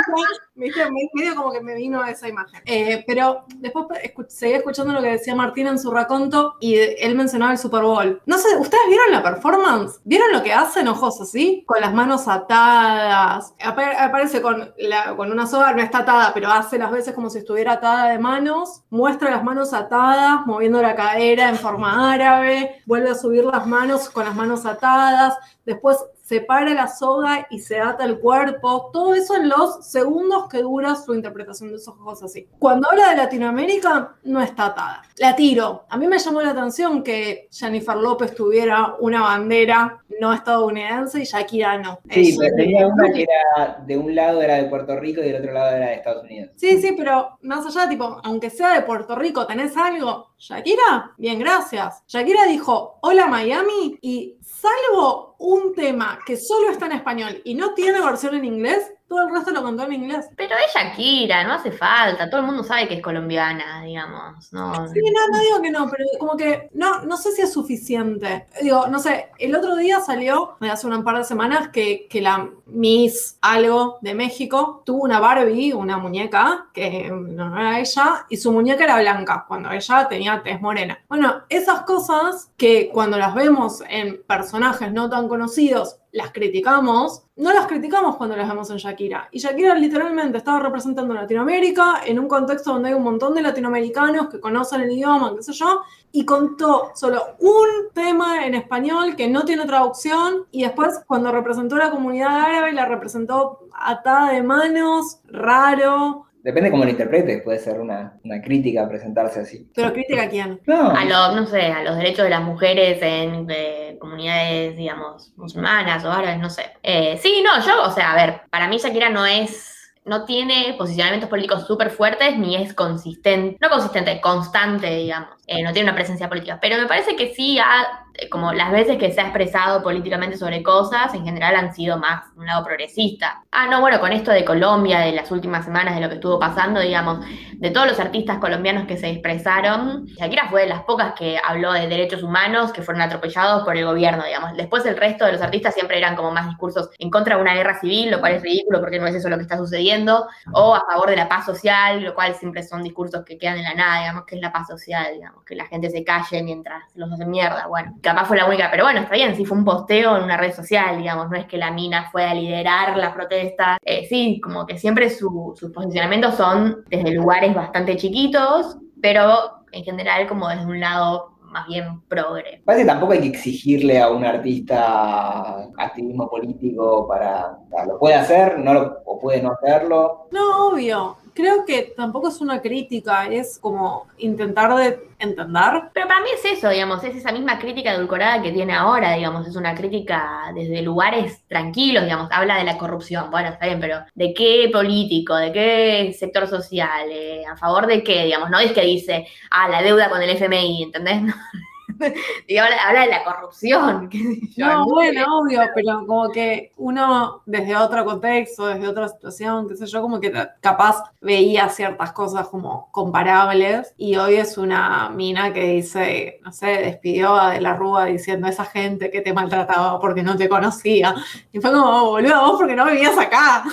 [0.55, 0.91] ¿Viste?
[0.91, 2.61] Me- Medio como que me vino esa imagen.
[2.65, 7.15] Eh, pero después escu- seguí escuchando lo que decía Martín en su raconto y él
[7.15, 8.21] mencionaba el Super Bowl.
[8.25, 9.99] No sé, ¿ustedes vieron la performance?
[10.03, 11.63] ¿Vieron lo que hacen ojos así?
[11.67, 13.53] Con las manos atadas.
[13.63, 14.73] Apa- aparece con,
[15.15, 18.19] con una soga, no está atada, pero hace las veces como si estuviera atada de
[18.19, 18.83] manos.
[18.89, 22.81] Muestra las manos atadas, moviendo la cadera en forma árabe.
[22.85, 25.35] Vuelve a subir las manos con las manos atadas.
[25.65, 25.97] Después
[26.31, 30.59] se para la soga y se ata el cuerpo, todo eso en los segundos que
[30.59, 32.47] dura su interpretación de esos ojos así.
[32.57, 35.01] Cuando habla de Latinoamérica, no está atada.
[35.17, 35.83] La tiro.
[35.89, 41.23] A mí me llamó la atención que Jennifer López tuviera una bandera no estadounidense y
[41.23, 41.99] Shakira no.
[42.09, 45.41] Sí, pero tenía una que era de un lado era de Puerto Rico y del
[45.41, 46.51] otro lado era de Estados Unidos.
[46.55, 50.31] Sí, sí, pero más allá, tipo, aunque sea de Puerto Rico, ¿tenés algo?
[50.37, 52.03] Shakira, bien, gracias.
[52.07, 57.73] Shakira dijo, hola Miami, y salvo un tema que solo está en español y no
[57.73, 60.29] tiene versión en inglés, todo el resto lo contó en inglés.
[60.37, 62.29] Pero es Shakira, no hace falta.
[62.29, 64.53] Todo el mundo sabe que es colombiana, digamos.
[64.53, 67.51] No, Sí, no, no digo que no, pero como que no, no sé si es
[67.51, 68.45] suficiente.
[68.61, 72.49] Digo, no sé, el otro día salió, hace un par de semanas, que, que la
[72.67, 78.53] Miss algo de México tuvo una Barbie, una muñeca, que no era ella, y su
[78.53, 80.99] muñeca era blanca, cuando ella tenía tez morena.
[81.09, 87.53] Bueno, esas cosas que cuando las vemos en personajes no tan conocidos, las criticamos, no
[87.53, 89.29] las criticamos cuando las vemos en Shakira.
[89.31, 94.27] Y Shakira literalmente estaba representando Latinoamérica en un contexto donde hay un montón de latinoamericanos
[94.27, 99.29] que conocen el idioma, qué sé yo, y contó solo un tema en español que
[99.29, 104.43] no tiene traducción y después cuando representó a la comunidad árabe la representó atada de
[104.43, 109.69] manos, raro, Depende cómo lo interpretes, puede ser una, una crítica presentarse así.
[109.75, 110.59] pero crítica a quién.
[110.65, 115.33] No, a los, no sé, a los derechos de las mujeres en eh, comunidades, digamos,
[115.37, 116.63] musulmanas o árabes, no sé.
[116.81, 120.73] Eh, sí, no, yo, o sea, a ver, para mí Shakira no es, no tiene
[120.77, 125.40] posicionamientos políticos súper fuertes ni es consistente, no consistente, constante, digamos.
[125.47, 128.71] Eh, no tiene una presencia política, pero me parece que sí ha, eh, como las
[128.71, 132.63] veces que se ha expresado políticamente sobre cosas, en general han sido más un lado
[132.63, 133.43] progresista.
[133.51, 136.39] Ah, no, bueno, con esto de Colombia, de las últimas semanas, de lo que estuvo
[136.39, 141.13] pasando, digamos, de todos los artistas colombianos que se expresaron, Shakira fue de las pocas
[141.17, 144.55] que habló de derechos humanos que fueron atropellados por el gobierno, digamos.
[144.55, 147.55] Después el resto de los artistas siempre eran como más discursos en contra de una
[147.55, 150.75] guerra civil, lo cual es ridículo porque no es eso lo que está sucediendo, o
[150.75, 153.73] a favor de la paz social, lo cual siempre son discursos que quedan en la
[153.73, 157.11] nada, digamos, que es la paz social, digamos, que la gente se calle mientras los
[157.11, 157.67] hacen mierda.
[157.67, 160.37] Bueno, capaz fue la única, pero bueno, está bien, sí fue un posteo en una
[160.37, 163.77] red social, digamos, no es que la mina fue a liderar la protesta.
[163.83, 169.83] Eh, sí, como que siempre su- sus posicionamientos son desde lugares bastante chiquitos, pero en
[169.83, 172.61] general como desde un lado más bien progre.
[172.63, 178.15] Parece que tampoco hay que exigirle a un artista activismo político para, para- lo puede
[178.15, 180.27] hacer, no lo, o puede no hacerlo.
[180.31, 181.17] No, obvio.
[181.33, 185.89] Creo que tampoco es una crítica, es como intentar de entender.
[185.93, 189.47] Pero para mí es eso, digamos, es esa misma crítica edulcorada que tiene ahora, digamos,
[189.47, 194.03] es una crítica desde lugares tranquilos, digamos, habla de la corrupción, bueno, está bien, pero
[194.13, 195.35] ¿de qué político?
[195.35, 197.09] ¿De qué sector social?
[197.09, 198.25] Eh, ¿A favor de qué?
[198.25, 201.21] Digamos, no es que dice, ah, la deuda con el FMI, ¿entendés?
[202.47, 204.09] y habla, habla de la corrupción.
[204.55, 209.75] yo, No, bueno, obvio, pero como que uno desde otro contexto, desde otra situación, qué
[209.75, 215.53] sé yo, como que capaz veía ciertas cosas como comparables y hoy es una mina
[215.53, 219.99] que dice, no sé, despidió a De la Rúa diciendo esa gente que te maltrataba
[219.99, 221.15] porque no te conocía.
[221.51, 223.63] Y fue como, boludo, vos porque no vivías acá,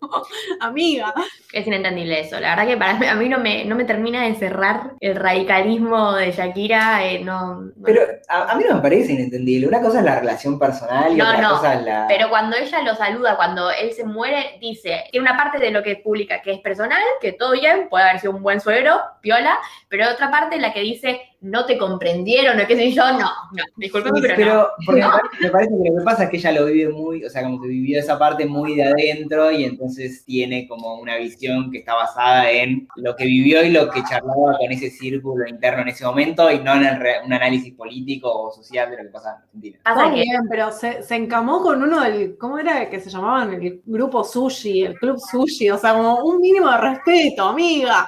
[0.60, 1.12] amiga.
[1.52, 2.38] Es inentendible eso.
[2.38, 5.16] La verdad que para mí, a mí no me, no me termina de cerrar el
[5.16, 7.06] radicalismo de Shakira.
[7.06, 7.84] eh, no, no.
[7.84, 9.66] Pero a, a mí no me parece inentendible.
[9.66, 12.06] Una cosa es la relación personal y No, otra no, cosa es la...
[12.08, 15.82] Pero cuando ella lo saluda, cuando él se muere, dice, tiene una parte de lo
[15.82, 19.58] que publica que es personal, que todo bien, puede haber sido un buen suegro, piola,
[19.88, 23.62] pero otra parte la que dice, no te comprendieron o qué sé yo, no, no,
[23.76, 24.66] discúlpame, Sí, pero, no.
[24.84, 27.24] porque me parece- me parece que lo que pasa es que ella lo vive muy,
[27.24, 31.16] o sea, como que vivió esa parte muy de adentro y entonces tiene como una
[31.16, 35.46] visión que está basada en lo que vivió y lo que charlaba con ese círculo
[35.48, 38.96] interno en ese momento y no en el re- un análisis político o social de
[38.98, 39.78] lo que pasa en Argentina.
[39.84, 43.54] Pasa que pero se, se encamó con uno del, ¿cómo era que se llamaban?
[43.54, 48.04] El grupo sushi, el club sushi, o sea, como un mínimo de respeto, amiga.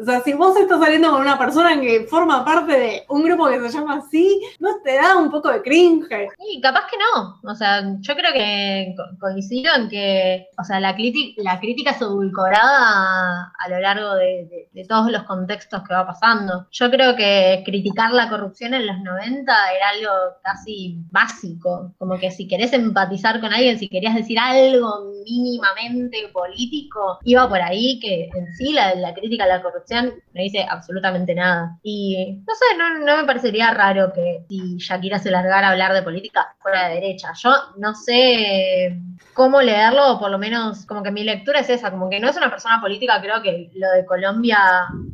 [0.00, 3.48] O sea, si vos estás saliendo con una persona que forma parte de un grupo
[3.48, 6.28] que se llama así, ¿no te da un poco de cringe?
[6.50, 7.40] Y capaz que no.
[7.50, 10.94] O sea, yo creo que co- coincido en que, o sea, la,
[11.38, 16.66] la crítica es edulcorada a lo largo de todos los contextos que va pasando.
[16.70, 21.94] Yo creo que criticar la corrupción en los 90 era algo casi básico.
[21.98, 27.60] Como que si querés empatizar con alguien, si querías decir algo mínimamente político, iba por
[27.60, 31.78] ahí que en sí la, la crítica a la corrupción no dice absolutamente nada.
[31.82, 35.92] Y no sé, no, no me parecería raro que si Shakira se largara a hablar
[35.92, 37.32] de política fuera de derecha.
[37.34, 38.98] Yo no sé
[39.32, 42.28] cómo leerlo, o por lo menos como que mi lectura es esa, como que no
[42.28, 44.58] es una persona política, creo que lo de Colombia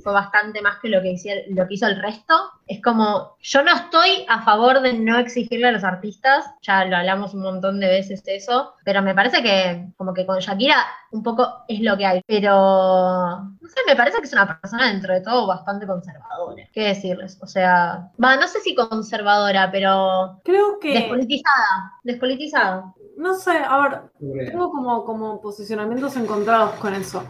[0.03, 2.35] fue bastante más que lo que, hizo, lo que hizo el resto.
[2.67, 6.97] Es como, yo no estoy a favor de no exigirle a los artistas, ya lo
[6.97, 11.23] hablamos un montón de veces eso, pero me parece que como que con Shakira un
[11.23, 12.23] poco es lo que hay.
[12.27, 16.65] Pero, no sé, me parece que es una persona dentro de todo bastante conservadora.
[16.73, 16.83] ¿Qué
[17.19, 17.39] decirles?
[17.43, 20.41] O sea, va, no sé si conservadora, pero...
[20.45, 20.95] Creo que...
[20.95, 22.95] Despolitizada, despolitizada.
[23.17, 27.25] No sé, a ver, tengo como, como posicionamientos encontrados con eso,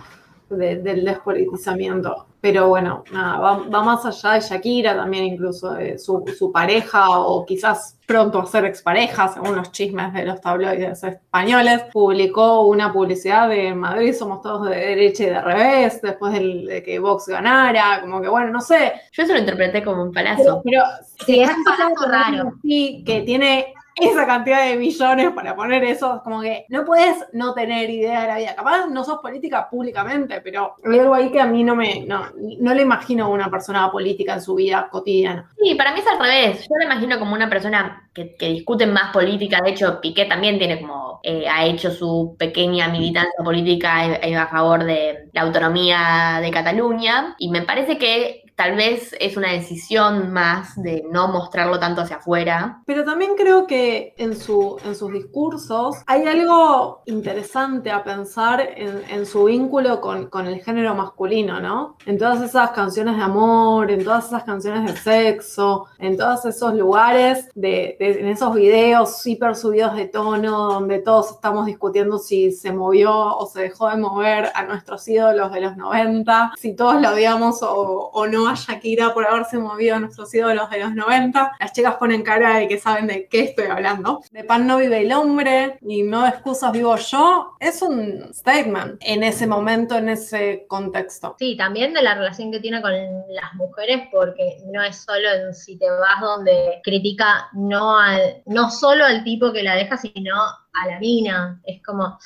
[0.56, 2.26] del despolitizamiento.
[2.40, 7.44] Pero bueno, nada, va, más allá de Shakira también, incluso de su, su, pareja o
[7.44, 11.82] quizás pronto a ser expareja, según los chismes de los tabloides españoles.
[11.92, 16.98] Publicó una publicidad de Madrid somos todos de derecha y de revés, después de que
[17.00, 18.92] Vox ganara, como que bueno, no sé.
[19.12, 20.62] Yo eso lo interpreté como un palazo.
[20.64, 20.84] Pero,
[21.26, 22.52] sí, es un palazo raro.
[22.62, 27.54] Sí, que tiene esa cantidad de millones para poner eso, como que no puedes no
[27.54, 28.54] tener idea de la vida.
[28.54, 32.26] Capaz no sos política públicamente, pero hay algo ahí que a mí no me, no,
[32.60, 35.50] no le imagino a una persona política en su vida cotidiana.
[35.62, 36.66] Sí, para mí es al revés.
[36.68, 39.60] Yo le imagino como una persona que, que discute más política.
[39.62, 44.84] De hecho, Piqué también tiene como, eh, ha hecho su pequeña militancia política a favor
[44.84, 47.34] de la autonomía de Cataluña.
[47.38, 52.16] Y me parece que tal vez es una decisión más de no mostrarlo tanto hacia
[52.16, 52.82] afuera.
[52.86, 59.26] Pero también creo que en, su, en sus discursos hay algo interesante a pensar en,
[59.26, 61.98] su vínculo con, el género masculino, ¿no?
[62.04, 66.74] En todas esas canciones de amor, en todas esas canciones de sexo, en todos esos
[66.74, 72.72] lugares, de, en esos videos hiper subidos de tono, donde todos estamos discutiendo si se
[72.72, 77.10] movió o se dejó de mover a nuestros ídolos de los 90, si todos lo
[77.10, 81.52] odiamos o, o no a Shakira por haberse movido a nuestros ídolos de los 90.
[81.60, 84.20] Las chicas ponen cara de que saben de qué estoy hablando.
[84.30, 87.56] De pan no vive el hombre y no de excusas vivo yo.
[87.60, 91.36] Es un statement en ese momento, en ese contexto.
[91.38, 95.54] Sí, también de la relación que tiene con las mujeres, porque no es solo en
[95.54, 100.34] si te vas donde critica no, al, no solo al tipo que la deja, sino
[100.36, 101.60] a la mina.
[101.64, 102.18] Es como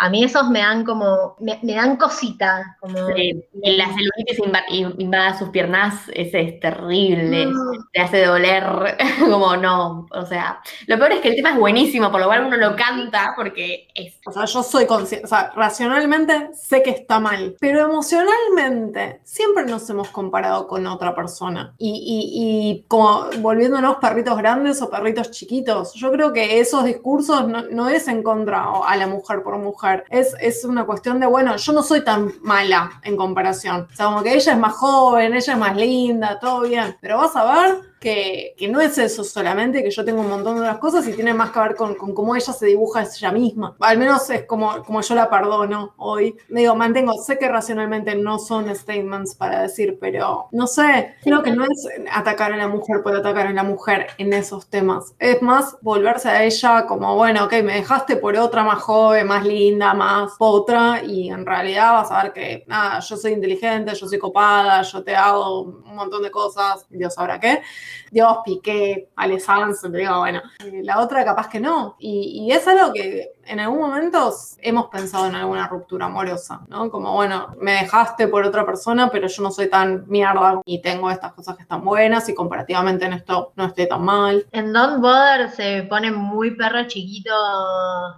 [0.00, 2.78] a mí esos me dan como, me, dan cosita.
[2.80, 4.40] Como, la celulitis
[4.96, 7.48] invada sus piernas, ese es terrible,
[7.92, 12.10] te hace doler, como no, o sea, lo peor es que el tema es buenísimo,
[12.10, 14.18] por lo cual uno lo canta porque es...
[14.24, 19.66] O sea, yo soy consciente, o sea, racionalmente sé que está mal, pero emocionalmente siempre
[19.66, 21.74] nos hemos comparado con otra persona.
[21.76, 27.64] Y, y, como volviéndonos perritos grandes o perritos chiquitos, yo creo que esos discursos no,
[27.70, 31.72] no es en contra a la mujer por mujer es, una cuestión de, bueno, yo
[31.72, 33.88] no soy tan mala en comparación.
[33.90, 36.96] O sea, como que ella es más joven, ella es más linda, todo bien.
[37.00, 40.62] Pero vas a ver que, no es eso solamente, que yo tengo un montón de
[40.62, 43.76] otras cosas y tiene más que ver con, cómo ella se dibuja ella misma.
[43.78, 46.34] Al menos es como, como yo la perdono hoy.
[46.48, 51.42] Me digo, mantengo, sé que racionalmente no son statements para decir, pero no sé, creo
[51.42, 55.14] que no es atacar a la mujer por atacar a la mujer en esos temas.
[55.18, 59.44] Es más volverse a ella como, bueno, ok, me dejaste por otra más joven, más
[59.44, 64.08] linda, más otra, y en realidad vas a ver que, nada, yo soy inteligente, yo
[64.08, 67.60] soy copada, yo te hago un montón de cosas, Dios sabrá qué.
[68.10, 71.96] Dios, Piqué, Alessandro, digo, bueno, eh, la otra capaz que no.
[71.98, 76.90] Y, y, es algo que en algún momento hemos pensado en alguna ruptura amorosa, ¿no?
[76.90, 81.10] Como, bueno, me dejaste por otra persona, pero yo no soy tan mierda y tengo
[81.10, 84.46] estas cosas que están buenas y comparativamente en esto no estoy tan mal.
[84.52, 87.34] En Don't Bother se pone muy perro chiquito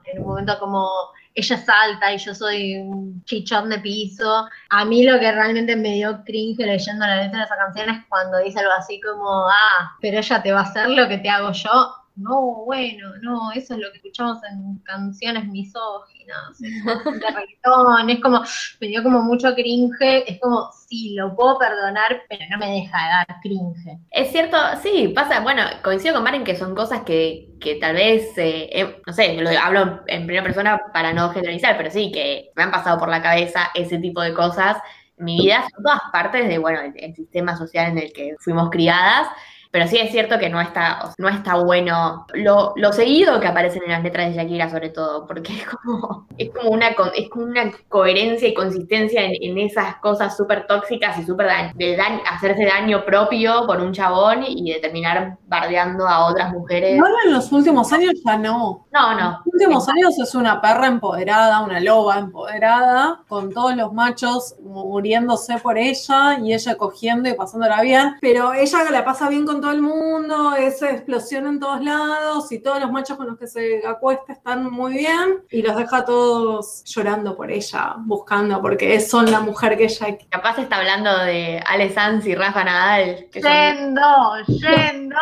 [0.04, 0.88] en un momento como
[1.34, 4.48] ella es alta y yo soy un chichón de piso.
[4.70, 8.04] A mí lo que realmente me dio cringe leyendo la letra de esa canción es
[8.08, 11.28] cuando dice algo así como, ah, pero ella te va a hacer lo que te
[11.28, 12.01] hago yo.
[12.14, 18.42] No, bueno, no, eso es lo que escuchamos en canciones misóginas, de reggaetón, es como,
[18.80, 22.98] me dio como mucho cringe, es como, sí, lo puedo perdonar, pero no me deja
[22.98, 23.98] de dar cringe.
[24.10, 28.36] Es cierto, sí, pasa, bueno, coincido con Maren que son cosas que, que tal vez,
[28.36, 32.50] eh, eh, no sé, lo hablo en primera persona para no generalizar, pero sí, que
[32.56, 34.76] me han pasado por la cabeza ese tipo de cosas
[35.18, 38.68] en mi vida, son todas partes de, bueno, el sistema social en el que fuimos
[38.70, 39.28] criadas,
[39.72, 43.82] pero sí es cierto que no está, no está bueno lo, lo, seguido que aparecen
[43.84, 47.46] en las letras de Shakira, sobre todo, porque es como, es como, una, es como
[47.46, 51.98] una coherencia y consistencia en, esas cosas súper tóxicas y súper de
[52.30, 56.98] hacerse daño propio por un chabón y de terminar bardeando a otras mujeres.
[56.98, 58.86] No, en los últimos años ya no.
[58.92, 59.20] No, no.
[59.20, 64.54] En los últimos años es una perra empoderada, una loba empoderada, con todos los machos
[64.62, 68.16] muriéndose por ella y ella cogiendo y pasándola bien.
[68.20, 72.58] Pero ella la pasa bien con todo el mundo, es explosión en todos lados y
[72.58, 76.82] todos los machos con los que se acuesta están muy bien y los deja todos
[76.84, 81.90] llorando por ella, buscando, porque son la mujer que ella Capaz está hablando de Ale
[81.94, 83.28] Sanz y Rafa Nadal.
[83.30, 84.00] que son- Yendo,
[84.48, 85.16] yendo,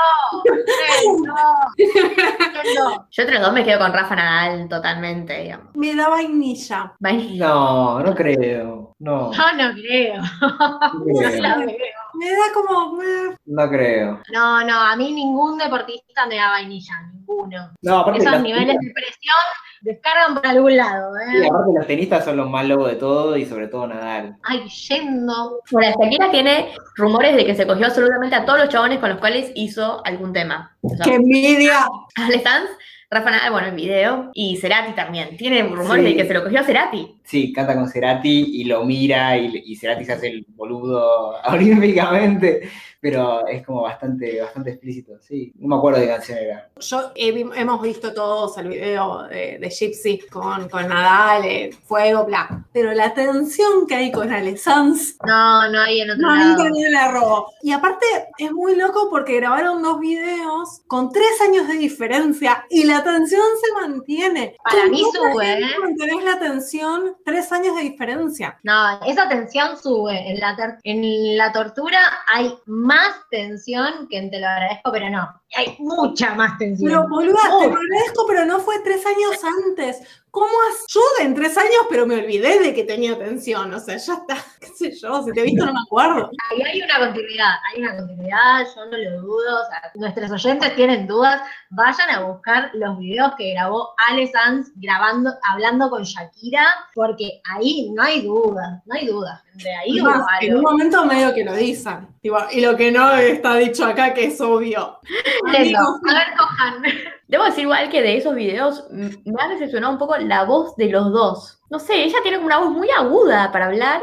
[1.04, 1.34] yendo,
[1.76, 3.06] yendo.
[3.10, 5.66] Yo entre los dos me quedo con Rafa Nadal totalmente, digamos.
[5.74, 6.94] me da vainilla.
[6.98, 7.46] Vainilla.
[7.46, 8.94] No, no creo.
[9.00, 10.22] No, Yo no creo.
[10.40, 11.40] no No creo.
[11.42, 11.76] la veo.
[12.20, 12.98] Me da como...
[13.46, 14.20] No creo.
[14.30, 17.70] No, no, a mí ningún deportista me da vainilla, ninguno.
[17.80, 19.36] No, aparte Esos niveles de presión
[19.80, 21.48] descargan por algún lado, Sí, ¿eh?
[21.48, 24.36] aparte los tenistas son los más lobos de todo y sobre todo Nadal.
[24.42, 25.60] Ay, yendo.
[25.70, 29.18] Bueno, Shakira tiene rumores de que se cogió absolutamente a todos los chabones con los
[29.18, 30.76] cuales hizo algún tema.
[30.82, 31.86] O sea, ¡Qué envidia!
[32.16, 32.68] Ale Sanz,
[33.12, 35.36] Rafa Nadal, bueno, el video, y Cerati también.
[35.36, 36.10] Tiene rumores Sí.
[36.12, 37.16] de que se lo cogió a Cerati.
[37.24, 42.68] Sí, canta con Cerati y lo mira y, y Cerati se hace el boludo olímpicamente,
[43.00, 45.52] pero es como bastante, bastante explícito, sí.
[45.58, 46.68] No me acuerdo de qué canción era.
[46.78, 52.24] Yo he hemos visto todos el video de, de Gypsy con, con Nadal, eh, fuego,
[52.26, 52.64] bla.
[52.72, 56.56] Pero la tensión que hay con Ale Sanz, No, no hay en otro no, lado.
[56.58, 57.52] nunca ni la robo.
[57.62, 58.04] Y aparte
[58.36, 63.42] es muy loco porque grabaron dos videos con tres años de diferencia y la tensión
[63.62, 64.56] se mantiene.
[64.62, 65.78] Para ¿Con mí sube, ¿eh?
[65.80, 68.58] Mantenés la tensión tres años de diferencia.
[68.62, 70.30] No, esa tensión sube.
[70.30, 71.98] En la, en la tortura
[72.32, 72.89] hay más
[73.30, 75.42] tensión que en te lo agradezco, pero no.
[75.56, 76.90] Hay mucha más tensión.
[76.90, 80.19] Pero boluda, te lo agradezco, pero no fue tres años antes.
[80.30, 80.84] ¿Cómo has?
[80.88, 83.72] Yo en tres años, pero me olvidé de que tenía tensión.
[83.74, 84.36] O sea, ya está.
[84.60, 85.22] ¿Qué sé yo?
[85.24, 86.30] Si te he visto, no me acuerdo.
[86.50, 89.62] Ahí hay una continuidad, hay una continuidad, yo no lo dudo.
[89.62, 94.70] O sea, nuestros oyentes tienen dudas, vayan a buscar los videos que grabó Ale Sanz
[94.76, 99.74] grabando, hablando con Shakira, porque ahí no hay dudas, no hay dudas, gente.
[99.74, 102.08] Ahí Es hubo en un momento medio que lo dicen.
[102.22, 104.98] Y lo que no está dicho acá, que es obvio.
[105.46, 106.82] Amigos, A ver, cojan.
[107.30, 110.88] Debo decir igual que de esos videos me ha decepcionado un poco la voz de
[110.88, 111.60] los dos.
[111.70, 114.02] No sé, ella tiene como una voz muy aguda para hablar.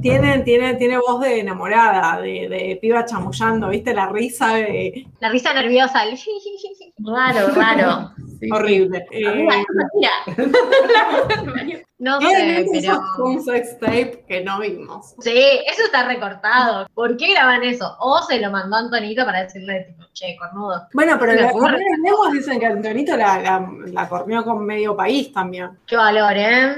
[0.00, 3.92] Tiene, tiene, tiene voz de enamorada, de, de piba chamullando, ¿viste?
[3.92, 5.06] La risa de...
[5.20, 6.02] La risa nerviosa.
[6.04, 6.18] el
[6.98, 8.10] Raro, raro.
[8.42, 8.50] Sí.
[8.50, 9.06] horrible.
[9.12, 9.46] Eh,
[9.94, 10.10] Mira.
[12.02, 13.00] No sé, pero.
[13.24, 15.14] un sex tape que no vimos.
[15.20, 16.88] Sí, eso está recortado.
[16.94, 17.96] ¿Por qué graban eso?
[18.00, 20.88] O se lo mandó Antonito para decirle, tipo, che, cornudo.
[20.94, 25.78] Bueno, pero primeras lenguas dicen que Antonito la, la, la corneó con medio país también.
[25.86, 26.74] Qué valor, ¿eh?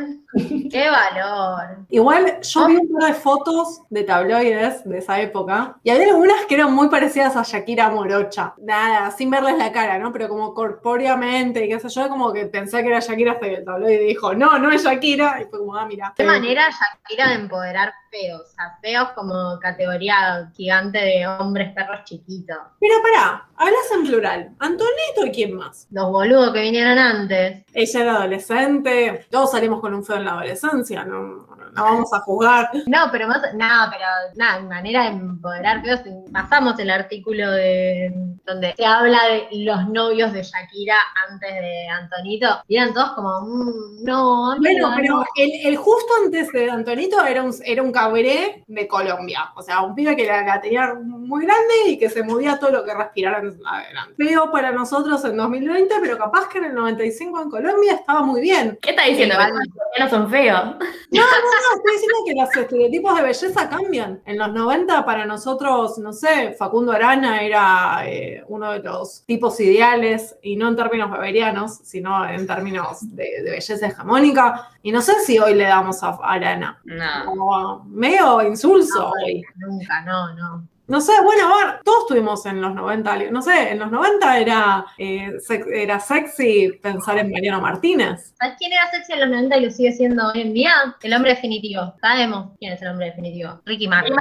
[0.71, 1.87] Qué valor.
[1.91, 6.45] Igual yo vi un par de fotos de tabloides de esa época y había algunas
[6.47, 8.55] que eran muy parecidas a Shakira Morocha.
[8.59, 10.13] Nada, sin verles la cara, ¿no?
[10.13, 13.55] Pero como corpóreamente y qué sé yo, como que pensé que era Shakira hasta que
[13.55, 15.41] el tabloide dijo, no, no es Shakira.
[15.41, 16.13] Y fue como, ah, mira.
[16.17, 18.43] Qué manera Shakira de empoderar feos.
[18.43, 22.59] O sea, feos como categoría gigante de hombres perros chiquitos.
[22.81, 24.55] Pero pará, hablas en plural.
[24.59, 25.89] ¿Antonito y quién más?
[25.91, 27.65] Los boludos que vinieron antes.
[27.73, 32.21] Ella era adolescente, todos salimos con un feo en la adolescencia, no, no vamos a
[32.21, 32.71] juzgar.
[32.87, 34.05] No, pero más, nada, pero
[34.37, 36.01] nada, manera de empoderar feos.
[36.33, 38.13] Pasamos el artículo de
[38.47, 40.97] donde se habla de los novios de Shakira
[41.31, 42.63] antes de Antonito.
[42.69, 45.25] Y eran todos como, "Mm, no, Bueno, pero no".
[45.37, 49.51] el, el justo antes de Antonito era un, era un cabré de Colombia.
[49.57, 52.71] O sea, un pibe que la, la tenía muy grande y que se movía todo
[52.71, 54.15] lo que respiraran adelante.
[54.17, 58.41] Feo para nosotros en 2020, pero capaz que en el 95 en Colombia estaba muy
[58.43, 58.79] bien.
[58.83, 59.35] ¿Qué está diciendo?
[59.37, 60.65] Sí, ¿Que los colombianos son feos?
[61.11, 61.27] No, no,
[61.77, 64.23] estoy diciendo que los estereotipos de belleza cambian.
[64.25, 69.59] En los 90 para nosotros, no sé, Facundo Arana era eh, uno de los tipos
[69.61, 74.69] ideales, y no en términos beberianos, sino en términos de, de belleza hegemónica.
[74.83, 76.81] Y no sé si hoy le damos a Arana.
[76.85, 77.25] No.
[77.27, 79.43] Como medio insulso No, hoy.
[79.57, 80.69] Nunca, no, no.
[80.87, 84.39] No sé, bueno, a ver, todos tuvimos en los 90, no sé, en los 90
[84.39, 88.35] era, eh, sex- era sexy pensar en Mariano Martínez.
[88.39, 90.73] ¿Sabes quién era sexy en los 90 y lo sigue siendo hoy en día?
[91.03, 91.95] El hombre definitivo.
[92.03, 93.61] Sabemos quién es el hombre definitivo.
[93.65, 94.15] Ricky Martin.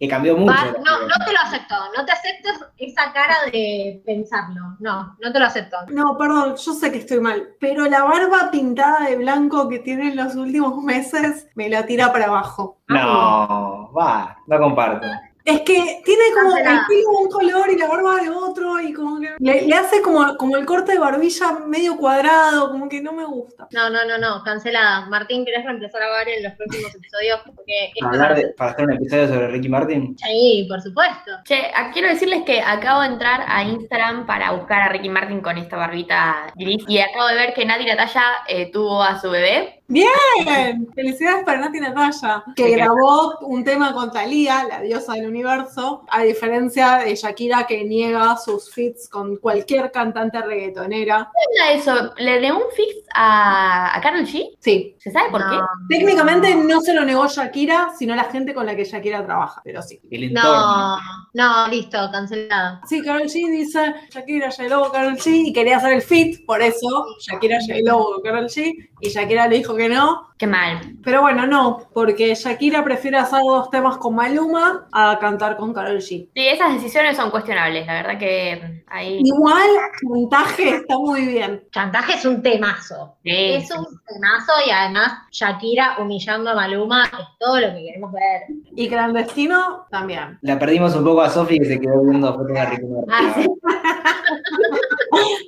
[0.00, 0.52] Que cambió mucho.
[0.52, 1.74] Va- no, no te lo acepto.
[1.96, 2.48] No te acepto
[2.78, 4.76] esa cara de pensarlo.
[4.80, 5.76] No, no te lo acepto.
[5.90, 10.08] No, perdón, yo sé que estoy mal, pero la barba pintada de blanco que tiene
[10.08, 12.78] en los últimos meses me la tira para abajo.
[12.88, 15.06] No, va, no comparto.
[15.50, 18.92] Es que tiene como el pelo de un color y la barba de otro y
[18.92, 23.00] como que le, le hace como, como el corte de barbilla medio cuadrado, como que
[23.00, 23.66] no me gusta.
[23.70, 25.06] No, no, no, no, cancelada.
[25.06, 27.40] Martín, ¿querés reemplazar a Vare en los próximos episodios?
[27.46, 30.16] Porque hablar de- para hacer un episodio sobre Ricky Martin.
[30.18, 31.30] Sí, por supuesto.
[31.44, 35.40] Che, ah, quiero decirles que acabo de entrar a Instagram para buscar a Ricky Martin
[35.40, 39.30] con esta barbita gris y acabo de ver que Nati Natalia eh, tuvo a su
[39.30, 39.77] bebé.
[39.90, 45.28] Bien, felicidades para Nati Natalia, que Sí, grabó un tema con Thalía, la diosa del
[45.28, 51.30] universo, a diferencia de Shakira que niega sus feats con cualquier cantante reggaetonera.
[51.32, 52.14] ¿Qué onda eso?
[52.18, 54.50] ¿Le dio un fix a, a Karol G?
[54.60, 55.56] Sí, ¿Se sabe por qué?
[55.88, 59.80] Técnicamente no se lo negó Shakira, sino la gente con la que Shakira trabaja, pero
[59.80, 59.98] sí.
[60.10, 60.50] El entorno.
[60.52, 60.98] No,
[61.32, 62.82] no, listo, cancelada.
[62.86, 67.06] Sí, Karol G dice Shakira, J-Lo, Karol G y quería hacer el fit, por eso
[67.20, 70.27] Shakira, J-Lo, Karol G y Shakira le dijo que no.
[70.38, 70.78] Qué mal.
[71.02, 75.96] Pero bueno, no, porque Shakira prefiere hacer dos temas con Maluma a cantar con Karol
[75.98, 76.28] G.
[76.32, 79.20] Sí, esas decisiones son cuestionables, la verdad que mm, ahí...
[79.24, 79.68] Igual,
[80.02, 81.64] montaje está muy bien.
[81.72, 83.16] Chantaje es un temazo.
[83.24, 88.12] Sí, Es un temazo y además Shakira humillando a Maluma es todo lo que queremos
[88.12, 88.42] ver.
[88.76, 90.38] Y clandestino también.
[90.42, 93.10] La perdimos un poco a Sofi que se quedó viendo fotos de Ricky Martin.
[93.10, 93.48] Ah, sí.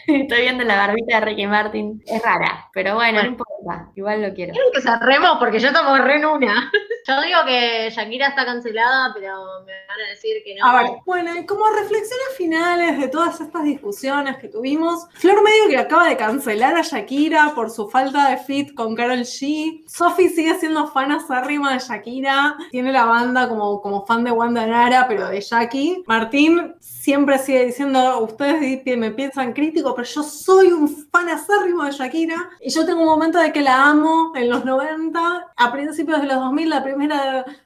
[0.06, 2.02] Estoy viendo la barbita de Ricky Martin.
[2.06, 3.90] Es rara, pero bueno, no importa.
[3.94, 4.52] Igual lo quiero.
[4.72, 6.70] Que cerremos porque ya estamos re en una.
[7.10, 10.64] Yo digo que Shakira está cancelada, pero me van a decir que no.
[10.64, 15.68] A ver, bueno, y como reflexiones finales de todas estas discusiones que tuvimos, Flor medio
[15.70, 19.82] que acaba de cancelar a Shakira por su falta de fit con Karol G.
[19.88, 24.64] Sophie sigue siendo fan acérrima de Shakira, tiene la banda como, como fan de Wanda
[24.64, 26.04] Nara, pero de Jackie.
[26.06, 31.90] Martín siempre sigue diciendo, ustedes me piensan crítico, pero yo soy un fan acérrimo de
[31.90, 32.50] Shakira.
[32.60, 36.28] Y yo tengo un momento de que la amo en los 90, a principios de
[36.28, 36.99] los 2000, la primera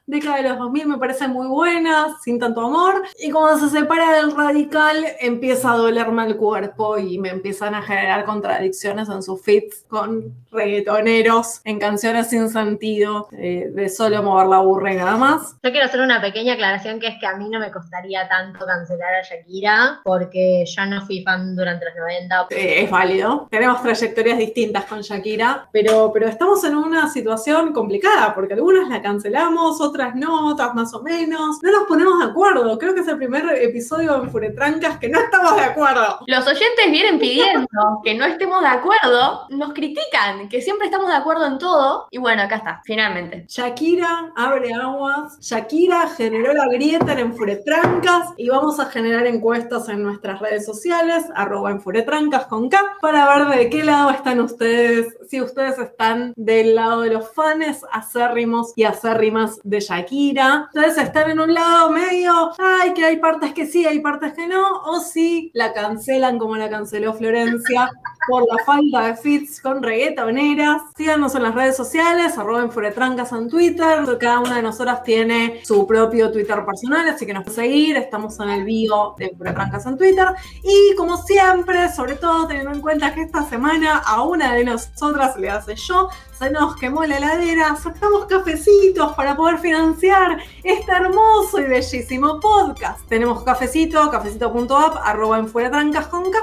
[0.05, 3.03] década de los 2000 me parece muy buena, sin tanto amor.
[3.19, 7.81] Y cuando se separa del radical, empieza a dolerme el cuerpo y me empiezan a
[7.81, 14.47] generar contradicciones en sus feats con reggaetoneros, en canciones sin sentido, eh, de solo mover
[14.47, 15.55] la burra y nada más.
[15.63, 18.65] Yo quiero hacer una pequeña aclaración que es que a mí no me costaría tanto
[18.65, 22.47] cancelar a Shakira porque yo no fui fan durante los 90.
[22.51, 23.47] Eh, es válido.
[23.51, 29.01] Tenemos trayectorias distintas con Shakira, pero, pero estamos en una situación complicada porque algunas la
[29.01, 31.61] cancelamos, otras no, otras más o menos.
[31.61, 32.77] No nos ponemos de acuerdo.
[32.77, 36.19] Creo que es el primer episodio en Furetrancas que no estamos de acuerdo.
[36.27, 37.67] Los oyentes vienen pidiendo
[38.03, 42.07] que no estemos de acuerdo, nos critican, que siempre estamos de acuerdo en todo.
[42.11, 43.45] Y bueno, acá está, finalmente.
[43.47, 50.03] Shakira abre aguas, Shakira generó la grieta en Enfuretrancas y vamos a generar encuestas en
[50.03, 55.41] nuestras redes sociales, arroba Enfuretrancas con K, para ver de qué lado están ustedes, si
[55.41, 61.39] ustedes están del lado de los fans acérrimos y acérrimas de Shakira, ustedes están en
[61.39, 65.51] un lado medio, ay, que hay partes que sí, hay partes que no, o si
[65.53, 67.89] la cancelan como la canceló Florencia
[68.27, 70.81] por la falta de fits con reggaetoneras.
[70.95, 74.17] Síganos en las redes sociales, arroba Enfuretrancas en Twitter.
[74.19, 77.97] Cada una de nosotras tiene su propio Twitter personal, así que nos pueden seguir.
[77.97, 80.27] Estamos en el bio de Enfuretrancas en Twitter.
[80.63, 85.37] Y como siempre, sobre todo teniendo en cuenta que esta semana a una de nosotras
[85.37, 91.59] le hace yo, se nos quemó la heladera, sacamos cafecitos para poder financiar este hermoso
[91.59, 92.99] y bellísimo podcast.
[93.07, 96.39] Tenemos cafecito, cafecito.app, arroba Enfuretrancas con K.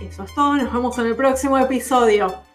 [0.00, 2.47] Eso es todo, nos vemos en el próximo episodio.